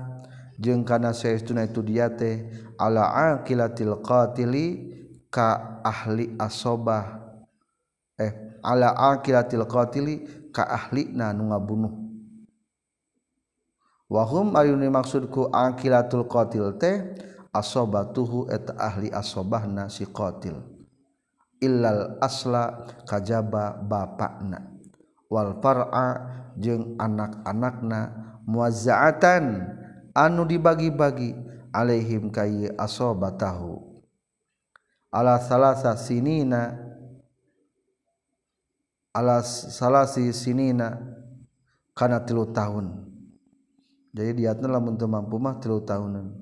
[0.56, 2.48] jeung kana saestuna itu diate
[2.80, 4.96] ala aqilatil qatili
[5.36, 7.20] ka ahli asobah.
[8.16, 8.32] Eh
[8.64, 11.92] ala akilatil qatili ka ahli na nu ngabunuh.
[14.08, 17.20] Wahum ayuni maksudku akilatul qatil teh
[17.52, 20.64] asobatuhu eta ahli asobahna si qatil.
[21.60, 24.72] Illal asla kajaba bapakna.
[25.28, 26.08] Wal far'a
[26.56, 28.00] jeung anak-anakna
[28.46, 29.74] muwazza'atan
[30.14, 31.34] anu dibagi-bagi
[31.74, 33.95] alaihim kayi asobatahu.
[35.16, 36.76] ala salasa sinina.
[39.16, 41.00] Ala salasi sinina
[41.96, 43.08] kana tilu tahun.
[44.12, 46.36] Jadi diatna lamun teu mampu mah tilu tahunan.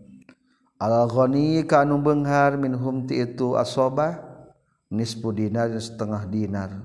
[0.81, 4.17] Al ghani kanu benghar minhum ti itu asobah
[4.89, 6.81] nisfu dinar setengah dinar.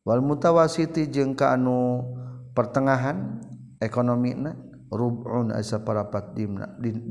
[0.00, 2.08] Wal mutawasiti jeung kanu
[2.56, 3.44] pertengahan
[3.84, 4.56] ekonomina
[4.88, 6.32] rub'un asa parapat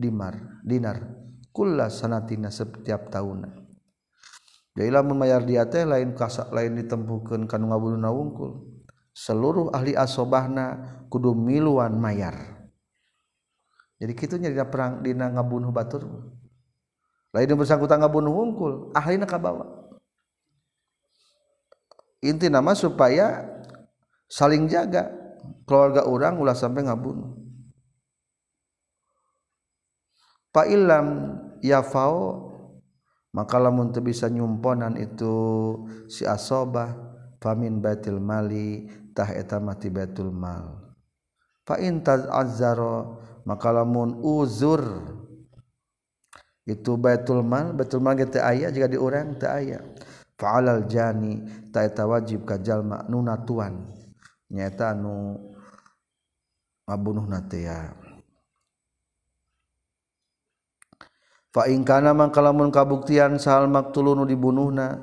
[0.02, 1.06] dimar dinar.
[1.54, 3.67] Kulla sanatina setiap tahunan
[4.78, 8.78] lamun mayar dia teh lain kasak lain ditempuhkan kanu ngabuluna wungkul
[9.18, 12.38] seluruh ahli asobahna kudu miluan mayar.
[13.98, 16.06] Jadi kitu nyari perang dina ngabunuh batur.
[17.34, 19.78] Lain bersangkutan ngabunuh wungkul ahlina kabawa
[22.22, 23.46] inti nama supaya
[24.30, 25.14] saling jaga.
[25.68, 27.36] Keluarga orang ulah sampai ngabunuh.
[30.52, 31.08] Pak Ilham
[31.60, 32.47] Yafao
[33.36, 35.36] maka lamun teu bisa nyumponan itu
[36.08, 36.96] si asobah
[37.44, 40.94] famin batil mali tah eta mati batul mal.
[41.68, 44.84] Fa in tazazzara maka lamun uzur
[46.68, 49.82] itu baitul mal baitul mal teu aya jika diurang teu aya.
[50.38, 51.42] Fa alal jani
[51.74, 53.90] ta eta wajib ka jalma nuna tuan.
[54.48, 55.36] Nyaeta anu
[56.88, 57.68] ngabunuhna teh
[61.58, 65.02] ya fa in kana mangka lamun kabuktian sahal maktulun dibunuhna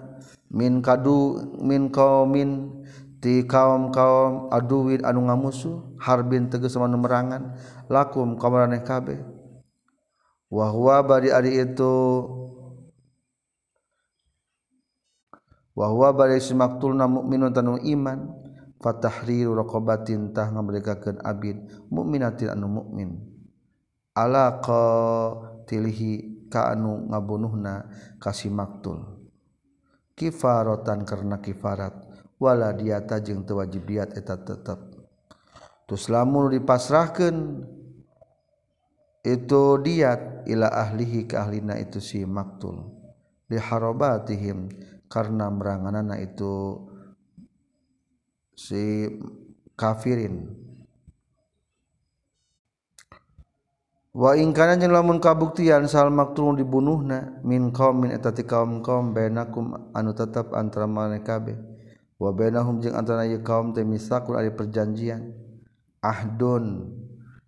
[0.55, 2.71] min kadu min qaumin
[3.19, 7.59] ti kaum-kaum aduwin anu ngamusuh harbin tegas sama merangan
[7.91, 9.19] lakum kamarane kabeh.
[10.47, 12.23] Wa huwa bari ari itu
[15.75, 18.31] wa huwa bari simaktulna mukminun tanu iman
[18.79, 23.19] fatahriru raqabatin tah ngaberdekakeun abid mukminatin anu mukmin
[24.15, 27.91] ala qatilihi ka anu ngabunuhna
[28.23, 29.03] kasih maktul.
[30.15, 31.99] Kifaratan karena kifarat
[32.39, 34.79] wala diata jeung teu wajib diat eta tetep.
[35.91, 37.67] Tus lamun dipasrahkeun
[39.27, 42.95] itu diat ila ahlihi ka ahlina itu si maktul.
[43.51, 44.71] Liharobatihim
[45.11, 46.87] karena meranganana itu
[48.55, 49.11] si
[49.75, 50.64] kafirin.
[54.15, 59.91] Wa in kana jeung lamun kabuktian sal maktul dibunuhna min qaumin eta ti kaum-kaum bainakum
[59.91, 61.59] anu tetep antara maneh kabeh
[62.23, 65.35] wa bainahum jeung antara ieu kaum teh misakul ari perjanjian.
[66.05, 66.93] Ahdun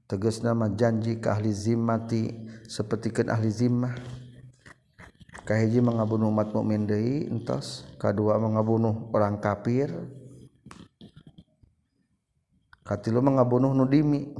[0.08, 2.32] tegas nama janji ke ahli zimmati
[2.64, 3.92] sepertikan ahli zimmah
[5.44, 7.84] kahiji mengabunuh umat mukmin deui entos.
[8.00, 9.92] Kadua mengabunuh orang kafir.
[12.80, 14.32] Katilu mengabunuh nudimi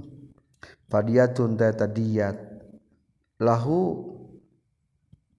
[0.90, 2.37] fadiatun ta tadiat
[3.42, 4.12] lahu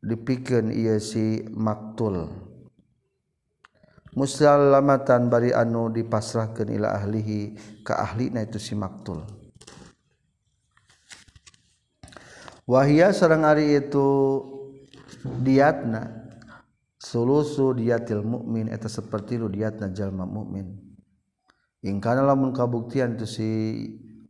[0.03, 2.29] dipikeun ieu si maktul.
[4.17, 7.53] Musallamatan bari anu dipasrahkeun ila ahlihi
[7.85, 9.21] ka ahlina itu si maktul.
[12.67, 14.07] Wahia sareng ari itu
[15.23, 16.27] diatna
[16.99, 20.75] sulusu diatil mukmin eta seperti lu diatna jalma mukmin
[21.79, 23.49] ingkana lamun kabuktian itu si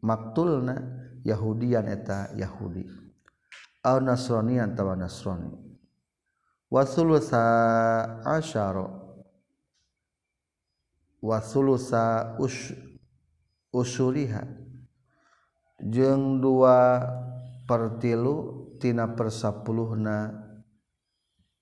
[0.04, 0.97] maktulna
[1.28, 2.88] Yahudian eta Yahudi.
[3.84, 5.52] Aw nasronian tawa Nasrani.
[6.72, 7.44] Wa thulutha
[8.24, 8.88] asyara
[11.24, 12.72] wa thulutha us
[13.72, 14.44] usuriha
[15.80, 17.04] jeung dua
[17.68, 20.32] pertilu tina persapuluhna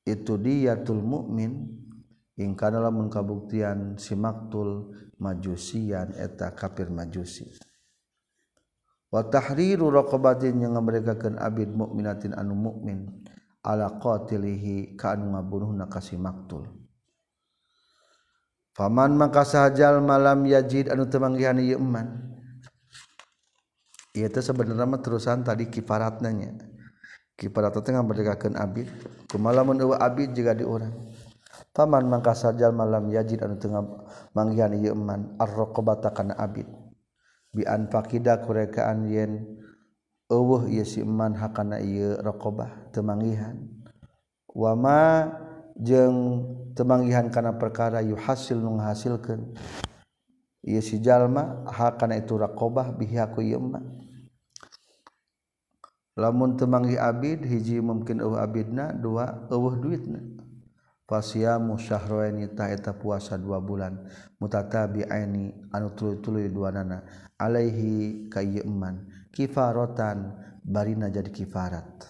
[0.06, 1.65] itu diyatul mukmin
[2.38, 7.64] ingkana lamun kabuktian si maktul majusian eta kafir majusi.
[9.15, 13.23] Wa tahriru raqabatin yang merekakeun abid mukminatin anu mukmin
[13.63, 16.67] ala qatilihi ka anu ngabunuhna kasih maktul.
[18.75, 22.28] Faman maka sahajal malam yajid anu teu manggihan ieu eman
[24.12, 26.51] ieu teh sebenarnya mah terusan tadi kifaratna nya.
[27.39, 28.91] Kifarat teh ngamberdekakeun abid.
[29.32, 30.91] Kumaha lamun eueuh abid juga di urang.
[31.71, 33.71] Paman mangka sajal malam yajid anu teu
[34.36, 36.67] manggihan ieu eman ar-raqabata kana abid
[37.56, 39.48] bian pakida kurekaan yen
[40.28, 43.63] eueuh ieu si eman hakana ieu raqabah temanggihan
[44.52, 45.32] wama
[45.76, 49.56] jeung temanggihan kana perkara yuhasil nu ngahasilkeun.
[50.65, 53.84] Ieu si jalma hakana itu raqabah bihi aku ieu eman.
[56.15, 60.24] Lamun temanggi abid hiji mungkin eueuh abidna dua eueuh duitna.
[61.06, 64.06] Pasiamu syahroenitaeta puasa dua bulan.
[64.41, 67.06] Mutatabi ini anu tulu-tulu dua nana.
[67.38, 70.34] Alaihi kayman kifarotan
[70.65, 72.10] barina jadi kifarat.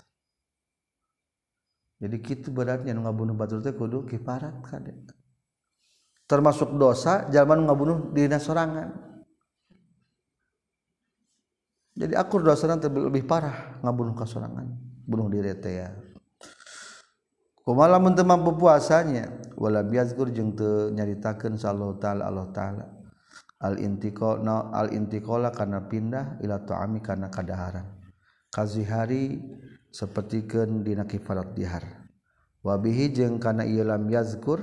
[1.95, 4.59] Jadi gitu beratnya ngabunuh batul kudu kifarat
[6.25, 8.91] termasuk dosa zaman ngabunuh dina sorangan.
[11.95, 14.67] Jadi akur dosa nanti lebih parah ngabunuh kesorangan
[15.07, 15.89] bunuh diri teh ya
[17.65, 19.25] kumala mun mampu puasanya
[19.57, 22.85] wala biazkur jeung teu nyaritakeun sallallahu taala Allah taala.
[23.65, 27.89] Al intiqa no, al intiqala kana pindah ila ta'ami kana kadaharan.
[28.53, 29.41] Kazihari
[29.89, 31.81] sapertikeun dina kifarat dihar.
[32.61, 34.61] Wa bihi jeung kana ieu lam yazkur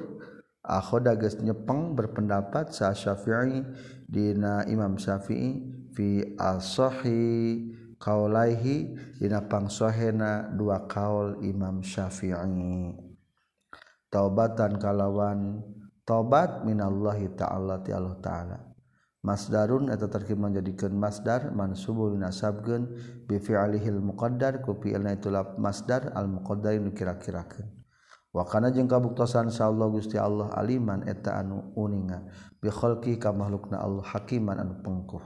[0.62, 3.66] akhoda geus nyepeng berpendapat sa Syafi'i
[4.06, 12.98] dina Imam Syafi'i fi as-sahih kaulaihi dina pangsohena dua kaol Imam Syafi'i.
[14.10, 15.62] Taubatan kalawan
[16.02, 18.58] taubat minallahi ta'ala ti Allah ta'ala.
[19.22, 22.90] Masdarun eta terkib menjadikan masdar mansubu dinasabkeun
[23.30, 25.30] bi fi'lihil muqaddar ku fi'lna itu
[25.62, 27.70] masdar al muqaddar nu kira-kirakeun.
[28.34, 32.26] Wa kana jeung kabuktosan sallallahu Gusti Allah aliman eta anu uninga
[32.58, 35.22] bi khalqi ka makhlukna Allah hakiman anu pengkuh.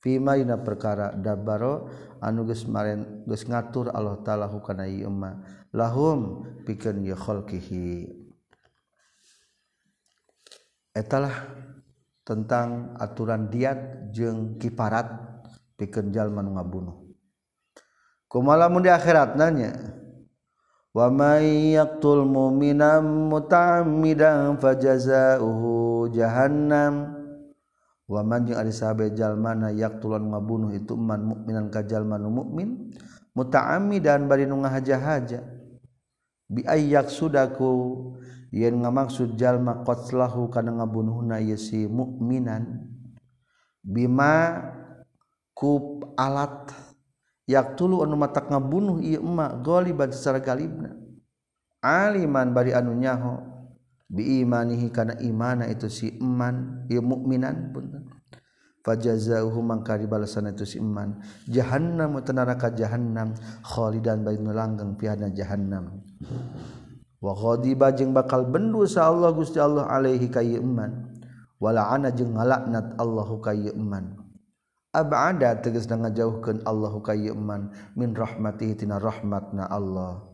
[0.00, 1.92] Fimaina perkara dabaro
[2.24, 5.36] anu geus maren geus ngatur Allah taala hukana ieu ma
[5.76, 8.08] lahum pikeun ye khalqihi.
[10.96, 11.52] Etalah
[12.24, 15.12] tentang aturan diat jeung kifarat
[15.76, 16.96] pikeun jalma nu ngabunuh.
[18.24, 19.76] Kumaha mun di akhirat nanya
[20.96, 27.19] wa may yaqtul mu'mina muta'ammidan fajazaohu jahannam
[28.10, 32.90] waman jeung ari sahabe jalmana yaqtulun ngabunuh itu man mukminan ka jalmanu mukmin
[33.38, 35.46] muta'ammidan bari nu ngahaja-haja.
[36.50, 37.70] Bi ayyak sudaku
[38.50, 42.90] yen ngamaksud jalma qatlahu kana ngabunuhna ieu si mukminan.
[43.78, 44.58] Bima
[45.54, 46.74] ku alat
[47.46, 50.98] yak tulu anu matak ngabunuh ieu emak goliban secara galibna.
[51.78, 53.59] Aliman bari anu nyaho.
[54.10, 58.10] diimanihi kana imana itu si iman ieu mukminan punten
[58.82, 63.36] fajazahu mangka dibalasan itu si iman jahannam neraka jahannam.
[63.62, 66.02] Khalidan bain langgeng piana jahannam.
[67.20, 71.12] Wa ghadiba jeung bakal bendu sa Allah Gusti Allah alaihi ka iman
[71.60, 74.16] wala ana jeung ngalaknat Allahu ka iman
[74.96, 80.29] abada tegas ngajauhkeun Allahu ka iman min rahmatihi tina rahmatna Allah.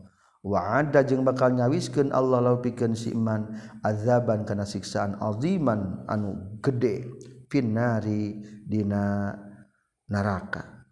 [0.47, 3.51] waada jeung bakal nyawiskeun Allah law pikeun si iman
[3.83, 7.11] azaban kana siksaan aziman anu gede
[7.51, 9.35] finnari dina
[10.07, 10.87] neraka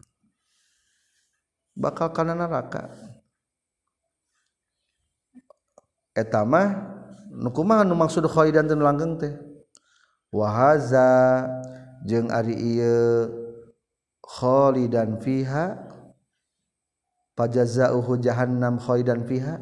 [1.72, 2.92] bakal kana neraka
[6.12, 6.68] eta mah
[7.32, 9.36] nu kumaha nu maksud khalidan teu langgeng teh?
[10.32, 11.44] Wa haza
[12.04, 13.28] jeung ari ieu
[14.24, 15.85] khalidan fiha
[17.36, 19.60] pajazauhu jahannam khaidan fiha.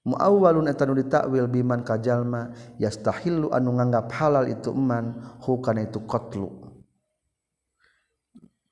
[0.00, 6.48] Muawwalun etanu ditakwil biman kajalma yastahillu anu nganggap halal itu eman hukana itu qatlu.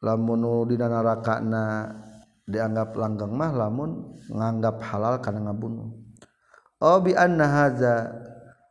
[0.01, 1.93] Lamun dina neraka na
[2.49, 5.93] dianggap langgeng mah lamun nganggap halal kana ngabunuh.
[6.81, 8.15] Oh bi anna hadza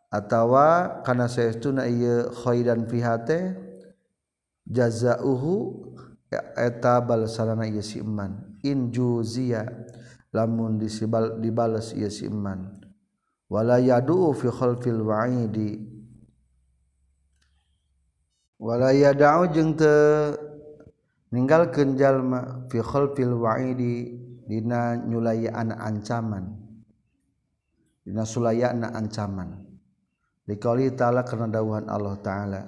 [0.09, 3.53] atawa kana saestuna ieu khaidan fiha teh
[4.65, 5.83] jazauhu
[6.31, 8.59] eta balasanana ieu si eman.
[8.63, 9.63] Injuzia
[10.35, 12.77] lamun disibal dibales ieu si iman
[13.47, 15.95] wala yadu fi khalfil wa'idi.
[18.57, 20.33] Wala yada'u jeung teu
[21.31, 26.55] ninggalkeun jalma fi khalfil wa'idi Dina nyulaya anak ancaman.
[28.07, 29.59] Dina sulaya anak ancaman.
[30.47, 32.61] Dikali ta'ala karena dawuhan Allah ta'ala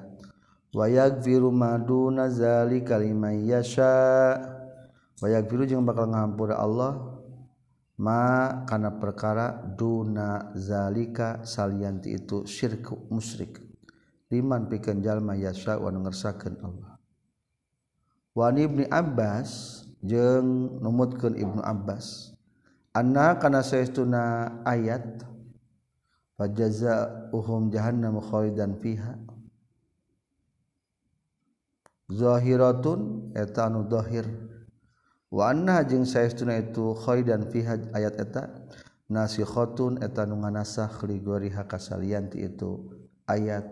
[0.69, 4.37] Wa yagfiru maduna zalika liman yasha.
[5.19, 7.17] Wa yagfiru jeung bakal ngahampura Allah
[7.99, 13.59] ma kana perkara duna zalika salianti itu syirku musyrik.
[14.29, 17.01] Liman pikeun jalma yasha wa ngersakeun Allah.
[18.37, 22.31] Wa ibni Abbas jeung numutkeun Ibnu Abbas
[22.95, 25.27] anna kana saestuna ayat
[26.39, 29.19] fajaza uhum jahannam khalidan fiha
[32.09, 34.49] zahiratun eta anu dhohir
[35.29, 38.49] Wana jeung saestuna itu khoi dan fihaj ayat eta
[39.13, 42.89] nasikhatun eta nu nganasah hakasalian ti itu
[43.29, 43.65] ayat.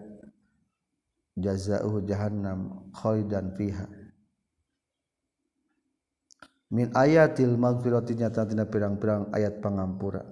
[1.38, 3.90] Jazaa'u jahannam khoi dan fiha.
[6.70, 10.26] Min ayatil magfirati nyata tina pirang-pirang ayat pangampura.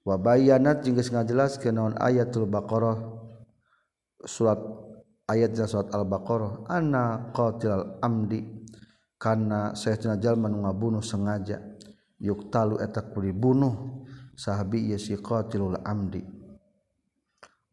[0.00, 3.00] Wa bayanat jeung geus ngajelaskeun naon ayatul baqarah
[4.24, 4.60] surat
[5.26, 8.46] ayat surat al-baqarah anna qatil amdi
[9.18, 11.58] kana saestuna jalma nu ngabunuh sengaja.
[12.16, 16.24] Yuktalu eta ku dibunuh sahabi ieu si qatilul amdi.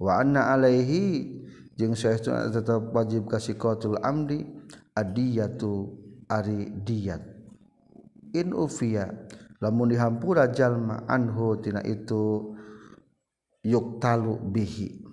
[0.02, 1.32] Wa anna alaihi
[1.80, 4.44] jeung saestuna tetep wajib ka si qatilul amdi
[4.92, 5.96] adiyatu
[6.28, 7.24] ari diyat.
[8.36, 9.08] In ufiya
[9.64, 12.52] lamun dihampura jalma anhu tina itu
[13.64, 15.13] yuktalu bihi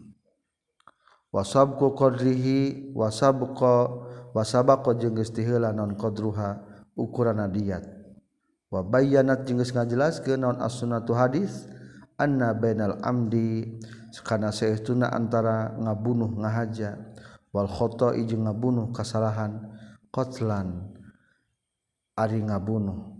[1.30, 3.88] wasabku qdrihi wasabqa
[4.34, 6.62] wasabaqa jeung geus tiheula non qadruha
[6.98, 7.86] ukuran diyat
[8.70, 11.70] wa bayyanat jeung geus ngajelaskeun naon as-sunnatu hadis
[12.18, 13.78] anna bainal amdi
[14.26, 16.98] kana saestuna antara ngabunuh ngahaja
[17.54, 19.70] wal khata'i jeung ngabunuh kasalahan
[20.10, 20.90] qatlan
[22.18, 23.16] ari ngabunuh.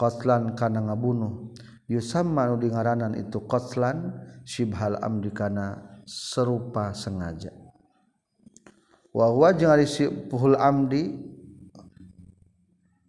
[0.00, 1.52] Qatlan kana ngabunuh
[1.84, 4.16] yusamma nu dingaranan itu qatlan
[4.48, 7.54] syibhal amdi kana serupa sengaja.
[9.14, 9.86] Wa huwa jeung ari
[10.26, 11.14] puhul amdi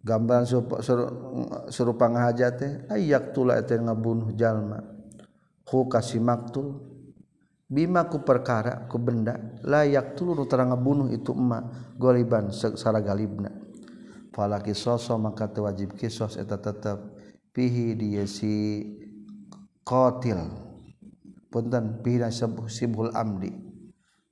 [0.06, 0.78] gambaran serupa,
[1.66, 4.78] serupa ngahaja teh ayak tula eta ngabunuh jalma.
[5.66, 6.78] Hu kasih maktul
[7.66, 9.34] bima ku perkara ku benda
[9.64, 11.66] layak tulu nu terang ngabunuh itu emma
[11.98, 13.50] goliban secara galibna.
[14.32, 16.98] Falaki soso maka wajib kisos eta tetep
[17.52, 18.84] pihi dia si
[19.84, 20.71] qatil
[21.52, 22.24] punten pihi
[22.72, 23.52] sibul amdi.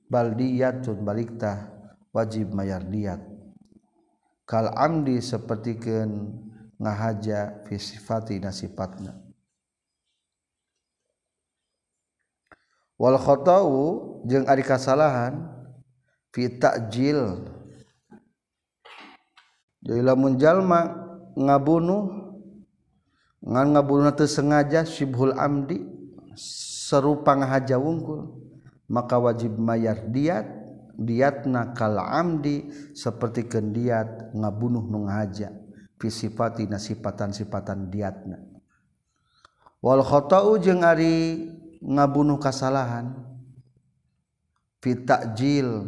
[0.09, 1.69] Bal diyatun baliktah
[2.11, 3.21] wajib mayar diat.
[4.49, 6.35] Kal amdi sapertikeun
[6.81, 9.31] ngahaja fi sifati nasifatna
[13.01, 13.81] wal khata'u
[14.29, 15.49] jeung ari kasalahan
[16.29, 17.49] fi ta'jil.
[19.81, 20.93] Jadi lamun jalma
[21.33, 22.21] ngabunuh
[23.41, 25.81] ngan ngabunuh teu sengaja syibhul amdi
[26.91, 28.27] serupa ngahaja wungkul.
[28.91, 30.43] Maka wajib mayar diat
[30.99, 35.55] diatna kal amdi seperti kendiat ngabunuh nu ngahaja.
[35.95, 38.35] Fi fisipati nasipatan-sipatan diatna.
[39.79, 41.47] Wal khata'u jeung ari
[41.79, 43.15] ngabunuh kasalahan.
[44.83, 45.87] Fitakjil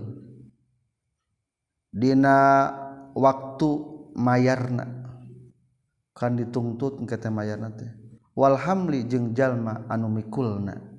[1.92, 2.72] dina
[3.12, 3.70] waktu
[4.16, 4.86] mayarna.
[6.16, 7.92] Kan dituntut engke teh mayarna teh.
[8.38, 10.93] Wal hamli jeung jalma anu mikulna.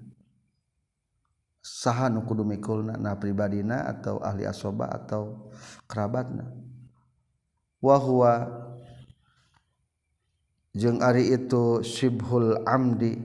[1.65, 5.49] saha nu kudu mikulna na pribadina atau ahli asoba atau
[5.89, 6.53] kerabatna.
[7.81, 8.33] Wa huwa
[10.77, 13.17] jeung ari itu syibhul amdi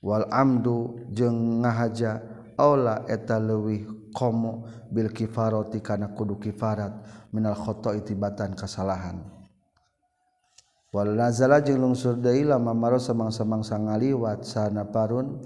[0.00, 2.24] wal amdu jeung ngahaja
[2.56, 6.96] aula eta leuwih komo bil kifarati kana kudu kifarat
[7.36, 9.20] minal khata itibatan kasalahan.
[10.88, 15.36] Wal nazala jeung lungsur deui lama maro samang-samang sangaliwat sana parun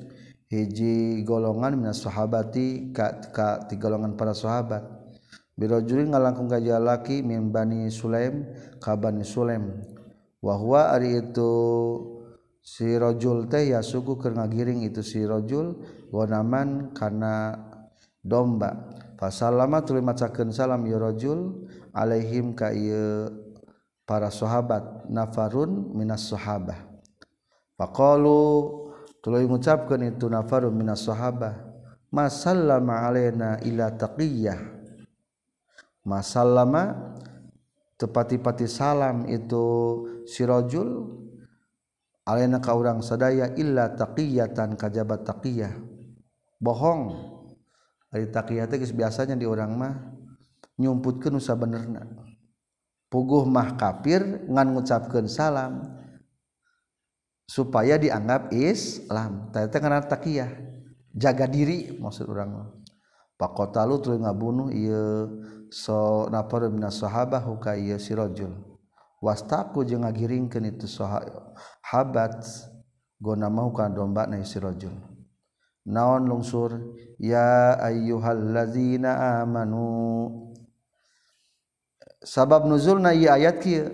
[0.52, 4.84] hiji golongan minas sahabati ka, ka ti golongan para sahabat.
[5.56, 8.44] Birojuli ngalangkung ka laki min bani sulaim
[8.76, 9.80] ka bani sulaim.
[10.44, 11.52] Wa huwa ari itu
[12.60, 15.80] si rajul teh ya suku keur ngagiring itu si rajul
[16.12, 17.56] wanaman kana
[18.20, 18.92] domba.
[19.16, 21.64] Pasal lama tu macaken salam yrajul
[21.96, 22.68] Alaihim ka
[24.04, 25.08] para sahabat.
[25.08, 26.92] Nafarun Minas sahabat
[29.22, 31.56] tuluy ngucapkeun itu nafaru minas sahabah
[32.10, 34.58] masallama alaina ila taqiyyah
[36.02, 37.14] masallama
[37.96, 39.64] tepati-pati salam itu
[40.26, 41.22] sirojul
[42.26, 45.92] alaina ka urang sadaya illa taqiyatan kajabat taqiyyah
[46.62, 47.02] bohong.
[48.14, 49.94] Ari taqiyyah teh biasanya di orang mah
[50.78, 52.06] nyumputkeun usaha benerna.
[53.10, 56.01] Puguh mah kafir ngan ngucapkeun salam.
[57.52, 59.52] supaya dianggap Islam.
[59.52, 60.50] Ternyata karena takiyah.
[61.12, 62.72] Jaga diri maksud orang
[63.36, 65.28] pakotalu tuluy ngabunuh ieu
[65.68, 68.56] so napar min sahabah ka ieu si rajul.
[69.20, 72.42] Wastaku jeung ngagiringkeun itu sahabat
[73.20, 74.96] gona mau ka domba na si rajul.
[75.84, 76.96] Naon lungsur?
[77.20, 80.56] Ya ayyuhallazina amanu.
[82.24, 83.92] Sabab nuzulna ieu ayat kieu.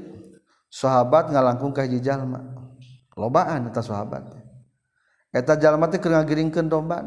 [0.70, 2.57] Sahabat ngalangkung ka hiji jalma.
[3.18, 4.30] lobaan eta sahabat.
[5.34, 7.02] Eta jalma teh keur ngagiringkeun domba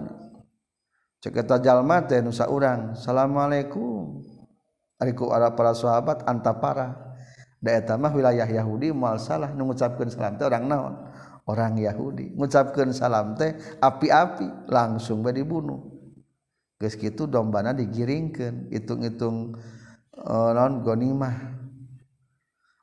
[1.21, 4.21] cek eta jalma teh nu saurang asalamualaikum
[5.01, 6.97] ari ku para sahabat antapara
[7.61, 10.95] da eta mah wilayah Yahudi moal salah nu ngucapkeun salam teh orang naon?
[11.49, 12.37] Orang Yahudi.
[12.37, 15.81] Ngucapkeun salam teh api-api langsung bae dibunuh.
[16.77, 19.57] Geus kitu dombana digiringkeun hitung-hitung
[20.13, 21.37] eh, uh, non gonimah.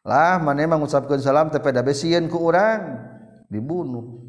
[0.07, 3.18] Lah mana emang ngucapkan salam tapi ada besian ku orang
[3.49, 4.29] dibunuh.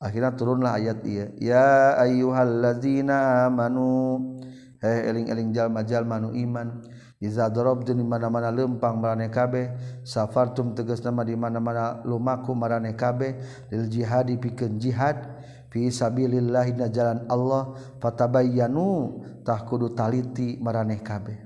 [0.00, 1.68] Akhirnya turunlah ayat iya ya
[2.00, 4.40] ayyuhallazina amanu.
[4.80, 6.80] Heh eling-eling jalma-jalma nu iman.
[7.20, 9.76] Iza darabtum di mana-mana lempang marane kabeh.
[10.08, 13.36] Safartum tegas nama di mana-mana lumaku marane kabeh.
[13.68, 15.20] Lil jihadi pikeun jihad.
[15.68, 17.76] Fi sabilillah na jalan Allah.
[18.00, 19.20] Fatabayyanu.
[19.44, 21.44] Tah kudu taliti marane kabeh.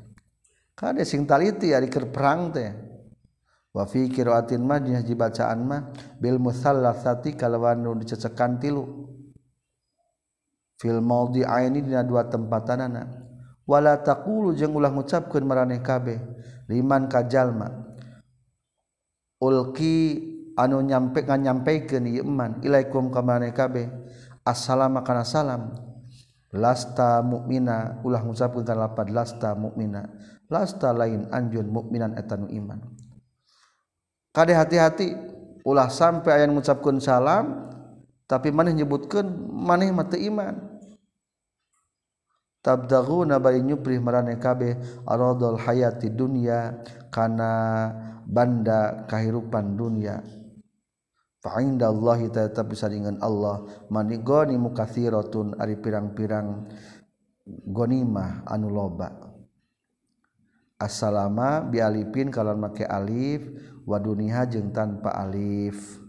[0.78, 2.93] Kade sing taliti ari keur perang teh.
[3.74, 5.90] wafi kiroatin mah jeung hiji bacaan mah
[6.22, 9.10] bil musallasati kalawan nu dicecekan tilu.
[10.78, 13.26] Fil maudi aini dina dua tempatanana.
[13.66, 16.20] Wala taqulu jeung ulah ngucapkeun maraneh kabeh
[16.68, 17.96] liman kajalma
[19.40, 20.20] ulki
[20.56, 23.90] anu nyampe nganyampaikeun ieu iman ilaikum ka maraneh kabeh.
[24.44, 25.72] Assalamu kana salam.
[26.54, 30.06] Lasta mukmina ulah ngucapkeun kana lapad lasta mukmina
[30.52, 32.78] lasta lain anjun mukminan etanu iman.
[34.34, 35.14] Kadeh hati-hati.
[35.64, 37.70] Ulah sampai aya mengucapkan salam
[38.28, 40.74] tapi maneh nyebutkan maneh mata iman.
[42.60, 44.76] Tabdaghuna bari nyuprih marane kabeh
[45.08, 47.92] aradul hayati dunya kana
[48.28, 50.20] banda kahirupan dunya.
[51.44, 56.68] Fa indallahi tetap bisa dengan Allah manigoni mukatsiratun ari pirang-pirang
[57.68, 59.12] gonimah anu loba.
[60.80, 63.44] Assalama bialipin kalau make alif
[63.84, 66.00] waduniha jeung tanpa alif.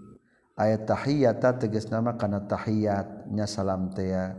[0.56, 4.32] Ayat tahiyata teges nama kana tahiyatnya salam tea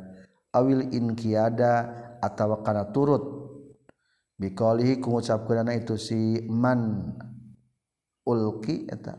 [0.56, 1.92] awil inkiada
[2.24, 3.44] atau kana turut.
[4.36, 7.12] Biqalihi kungucapkeunana itu si man
[8.24, 9.16] ulki eta.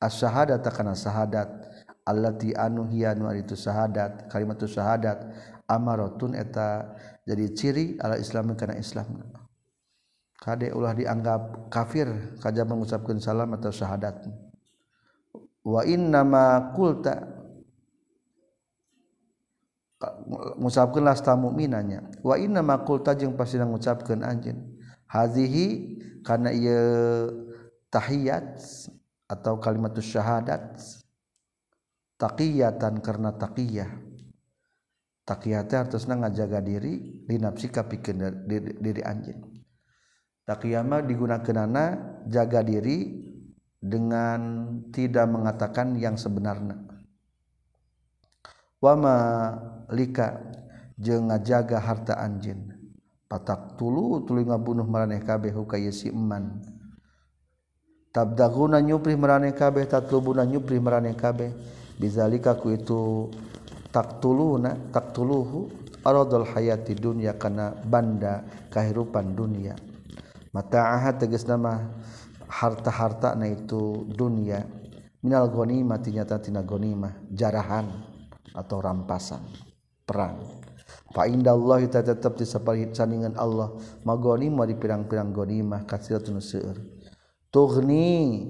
[0.00, 1.48] As-syahadata kana syahadat
[2.04, 5.20] allati anu nu itu syahadat kalimat syahadat
[5.68, 6.96] amaratun eta.
[7.28, 9.35] Jadi ciri ala islam kana islam.
[10.36, 14.28] Kadek ulah dianggap kafir kaja mengucapkan salam atau syahadat.
[15.64, 17.24] Wa inna ma kulta
[20.60, 22.04] mengucapkan lasta mukminanya.
[22.20, 24.76] Wa inna ma kulta jeung pasti mengucapkan anjeun.
[25.08, 26.80] Hazihi karena ia
[27.88, 28.60] tahiyat
[29.26, 30.76] atau kalimat syahadat
[32.18, 33.90] taqiyatan karena taqiyah
[35.26, 39.55] taqiyat artinya ngajaga diri dinapsika pikeun diri, diri anjeun
[40.46, 41.90] takiyama digunakan anak
[42.30, 43.26] jaga diri
[43.82, 46.78] dengan tidak mengatakan yang sebenarnya.
[48.78, 49.16] Wama
[49.90, 50.38] lika
[50.96, 52.72] jeung ngajaga harta anjin
[53.26, 56.62] patak tulu tuluy ngabunuh maraneh kabeh hukaya si eman.
[58.14, 61.52] Tabdaguna nyupri maraneh kabeh tatlubuna nyupri maraneh kabeh.
[61.96, 63.32] Bizalika ku itu
[63.88, 65.72] taktuluna taktuluhu
[66.04, 69.72] aradul hayati dunya kana banda kehidupan dunia
[70.56, 71.92] mata teges nama
[72.48, 74.64] harta-harta na itu dunia.
[75.20, 77.28] Minal ghanimah tinyata tina ghanimah.
[77.28, 77.92] Jarahan
[78.56, 79.44] atau rampasan.
[80.08, 80.64] Perang.
[81.12, 83.76] Fa indallah kita tetap di sandingan Allah.
[84.06, 86.78] Maghanimah di pirang-pirang ghanimah kasiratun seueur.
[87.52, 88.44] Tughni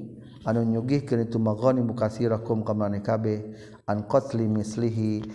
[0.47, 3.55] anu nyugihkeun itu maghanim kasirakum kamane kabe
[3.87, 5.27] an qatli mislihi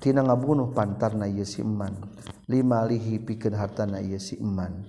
[0.00, 1.96] tina ngabunuh pantarna ieu si eman.
[2.50, 4.88] Lima lihi pikeun hartana ieu si eman.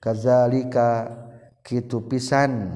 [0.00, 1.10] kazalika
[1.62, 2.70] kitu pisan.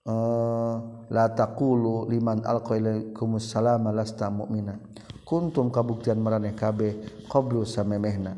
[0.00, 4.80] Uh, la taqulu liman alqailaikumus salama lasta mu'mina.
[5.28, 8.34] Kuntum kabuktian maraneh kabeh qablu samemehna.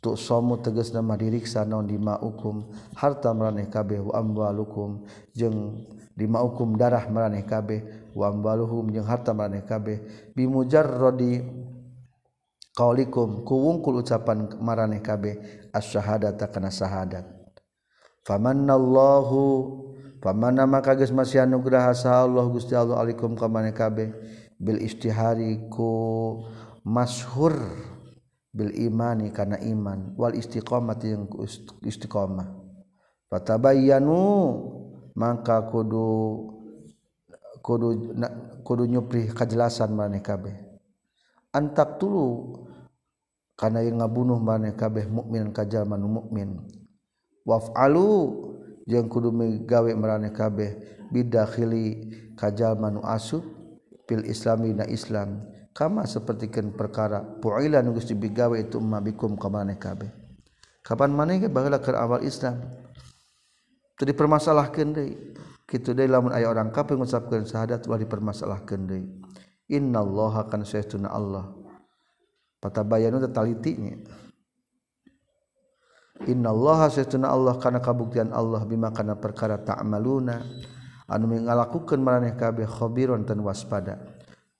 [0.00, 2.64] Tu somu tegasna madiriksa naon di ma'ukum
[2.96, 5.04] harta maraneh kabeh wa amwalukum.
[5.36, 5.84] Jeung
[6.16, 8.88] di ma'ukum darah maraneh kabeh wa amwaluhum.
[8.90, 10.00] Jeung harta maraneh kabeh
[10.32, 11.44] bimujarradi
[12.72, 13.44] qaulikum.
[13.44, 17.26] Kuwungkul ucapan maraneh kabeh as-syahadata kana syahadat.
[18.26, 19.40] Famanallahu
[20.20, 24.12] pamana maka geus masih anugerah sa Allah Gusti Allah alaikum ka maneh kabeh.
[24.60, 26.44] Bil istihari ku
[26.84, 27.56] mashur
[28.52, 30.12] bil imani kana iman.
[30.20, 31.24] Wal istiqomati yang
[31.80, 32.60] istiqamah
[33.30, 34.20] fatabayyanu
[35.14, 36.10] maka kudu
[37.62, 37.88] kudu
[38.66, 40.52] kudu nyupri kajelasan maneh kabeh.
[41.54, 42.54] Antak tulu
[43.60, 46.64] kana yang ngabunuh maneh kabeh mukmin kajalma nu mukmin.
[47.44, 48.08] Waf'alu
[48.88, 50.80] jeung kudu migawe maraneh kabeh
[51.12, 52.08] bidakhili
[52.40, 53.44] kajalma nu asup
[54.08, 55.44] fil islami na islam.
[55.76, 60.08] Kama sapertikeun perkara pu'ila nu geus dibigawe itu umma bikum ka maneh kabeh.
[60.80, 62.64] Kapan maneh ge baheula keur awal islam.
[64.00, 65.36] Teu dipermasalahkeun deui
[65.68, 69.04] kitu deui lamun aya orang kafir ngucapkeun syahadat wah dipermasalahkeun deui
[69.68, 71.59] innallaha kan saytuna allah.
[72.60, 73.96] patabayanu tetalitinya
[76.28, 80.44] Innallaha saytuna Allah kana kabuktian Allah bima kana perkara ta'maluna.
[81.08, 83.96] Anu ngalakukeun maraneh kabeh khabiron tan waspada.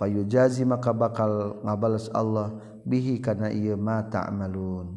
[0.00, 2.56] Payujazi maka bakal ngabales Allah
[2.88, 4.96] bihi kana ieu ma ta'malun.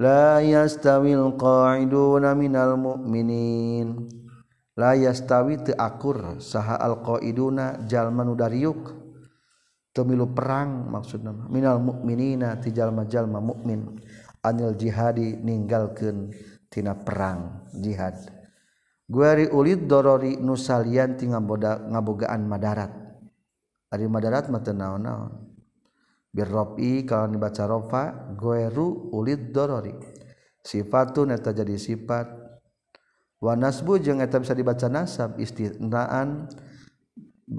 [0.00, 4.08] La yastawil qa'iduna minal mu'minin.
[4.80, 9.03] La yastawi teu akur saha al qa'iduna jalma nu dariuk
[10.02, 14.02] milu perang maksud minal mukminina tijal majalma mukmin
[14.42, 16.34] anil jihadi ninggalkan
[16.66, 18.18] tina perang jihad.
[19.04, 22.92] Guari ulid dorori nusalian ti ngaboda ngabogaan madarat.
[23.94, 25.54] Ari madarat mah teu naon-naon.
[26.34, 29.94] Birrofi kalau dibaca rofa gueru ulid dorori.
[30.64, 32.26] Sifatun eta jadi sifat.
[33.38, 36.48] Wa nasbu jeung eta bisa dibaca nasab istisnaan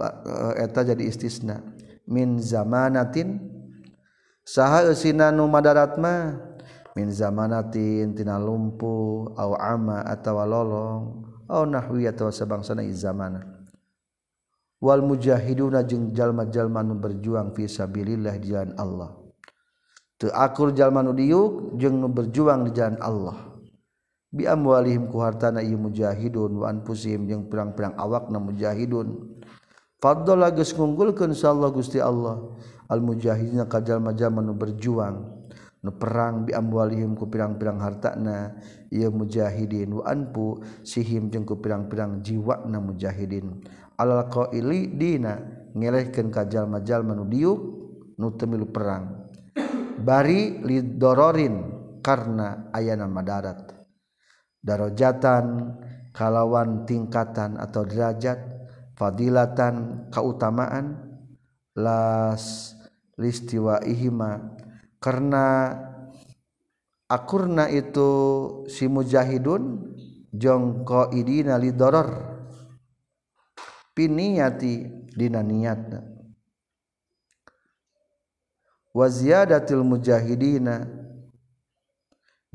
[0.01, 1.61] eh, eta jadi istisna.
[2.09, 3.53] min zamanatin.
[4.45, 6.37] Saha eusina nu madarat mah
[6.93, 13.41] min zamanatin tina lumpuh au ama atawa lolong au nahwi atawa sabangsana izamana
[14.77, 19.17] wal mujahiduna jeung jalma-jalma nu berjuang fi sabilillah di jalan Allah.
[20.21, 23.49] Teu akur jalma nu diuk jeung nu berjuang di jalan Allah.
[24.29, 29.41] Bi amwalihim ku hartana ieu mujahidun wa anfusihim jeung pirang-pirang awakna mujahidun.
[30.05, 32.37] Fadla geus ngunggulkeun insyaallah Gusti Allah.
[32.85, 35.33] Al mujahidina kajalma-jalma nu berjuang
[35.81, 38.53] nu perang bi amwalihim ku pirang-pirang hartana.
[38.93, 43.65] Ieu mujahidin wa anpu sihim jeung ku pirang-pirang jiwana mujahidin.
[43.97, 45.41] Alal qaili dina
[45.73, 47.59] ngelehkeun kajalma-jalma nu diuk
[48.21, 49.25] nu teu milu perang.
[50.05, 51.55] Bari lidororin
[52.05, 53.73] karena ayana madarat.
[54.61, 55.73] Darajatan
[56.13, 58.54] kalawan tingkatan atau derajat
[58.95, 60.99] fadilatan kautamaan
[61.75, 62.75] las
[63.19, 64.55] listiwa ihima
[65.03, 65.75] karena
[67.05, 68.09] akurna itu
[68.71, 69.93] si mujahidun
[70.33, 72.35] jongko idina lidoror
[73.95, 76.03] piniyati dina niatna.
[78.95, 80.87] Wa ziyadatil mujahidina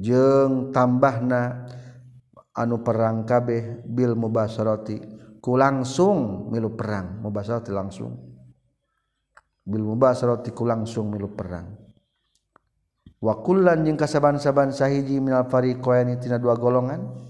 [0.00, 1.68] jeung tambahna
[2.56, 5.19] anu perang kabeh bil mubasharati.
[5.40, 7.24] ku langsung milu perang.
[7.24, 8.16] Mubasarah langsung.
[9.64, 11.76] Bil mubasarah ku langsung milu perang.
[13.20, 17.28] Wa kullan jeung kasaban-saban sahiji minal fariqaini tina dua golongan.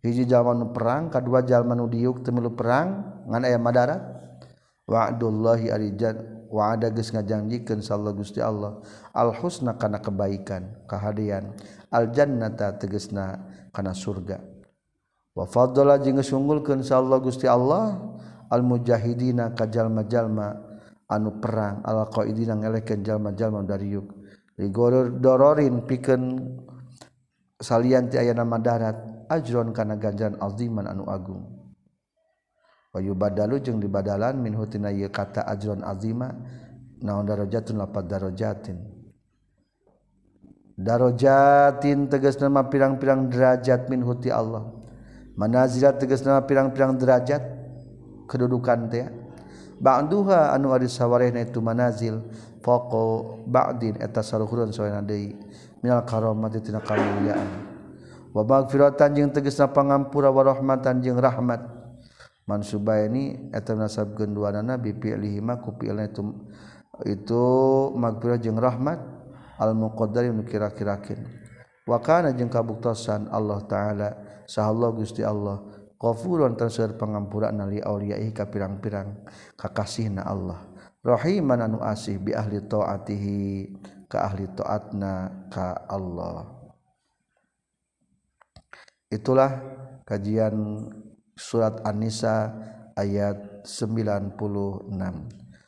[0.00, 4.00] Hiji jalma nu perang kadua jalma nu diuk teu milu perang ngan aya madarat.
[4.86, 8.78] Wa'dullahi arijan wa ada geus ngajanjikeun sallallahu Gusti Allah.
[9.12, 11.52] Al husna kana kebaikan kahadean
[11.90, 13.44] al jannata tegesna
[13.74, 14.55] kana surga.
[15.36, 18.00] wafadlah jing sunggulkan Allah gusti Allah
[18.48, 20.56] almujahidina kajjallma-jalma
[21.12, 24.08] anu perang ala qidina ngelekan jalma-jalma dari yuk
[24.56, 26.40] rigor dororin piken
[27.60, 28.96] salanti aya nama darat
[29.28, 31.44] ajron kana ganjaran alziman anu agung.
[32.96, 36.32] Wayu badalu jeung dibadalan min hutina ye kata ajron azima
[37.04, 38.80] naon darajatun lapat darajatin.
[40.76, 44.85] Darojatin tegas nama pirang-pirang derajat min huti Allah.
[45.36, 47.44] manazira tegas nama pirang-pirang derajat
[48.26, 49.06] kedudukan teh
[49.78, 52.24] ba'duha anu ari sawarehna itu manazil
[52.64, 55.36] faqo ba'din eta saluhureun soena deui
[55.84, 57.48] minal karamati tina kamulyaan
[58.32, 61.76] wa magfiratan jeung tegasna pangampura wa rahmatan jeung rahmat.
[62.46, 66.22] Mansubaini eta nasabkeun duanana bi fi'lihi ma ku fi'lna itu
[67.02, 67.42] itu
[67.90, 69.02] magfirah jeung rahmat
[69.58, 71.26] al muqaddari nu kira-kirakeun.
[71.90, 74.10] Wa kana jeung kabuktosan Allah taala.
[74.46, 75.62] Saallah Gusti Allah.
[75.96, 79.26] Qafurun tansur pangampura nali auliyai ka pirang-pirang
[79.58, 80.62] kakasihna Allah.
[81.02, 83.38] Rahiman anu asih bi ahli taatihi
[84.06, 86.46] ka ahli taatna ka Allah.
[89.10, 89.50] Itulah
[90.02, 90.86] kajian
[91.38, 92.54] surat An-Nisa
[92.98, 94.34] ayat 96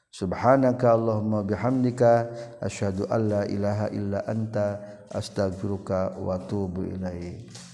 [0.09, 2.33] Subhanaka Allahumma bihamdika
[2.65, 4.81] asyhadu alla ilaha illa anta
[5.15, 7.68] astaghfiruka wa atubu ilaik.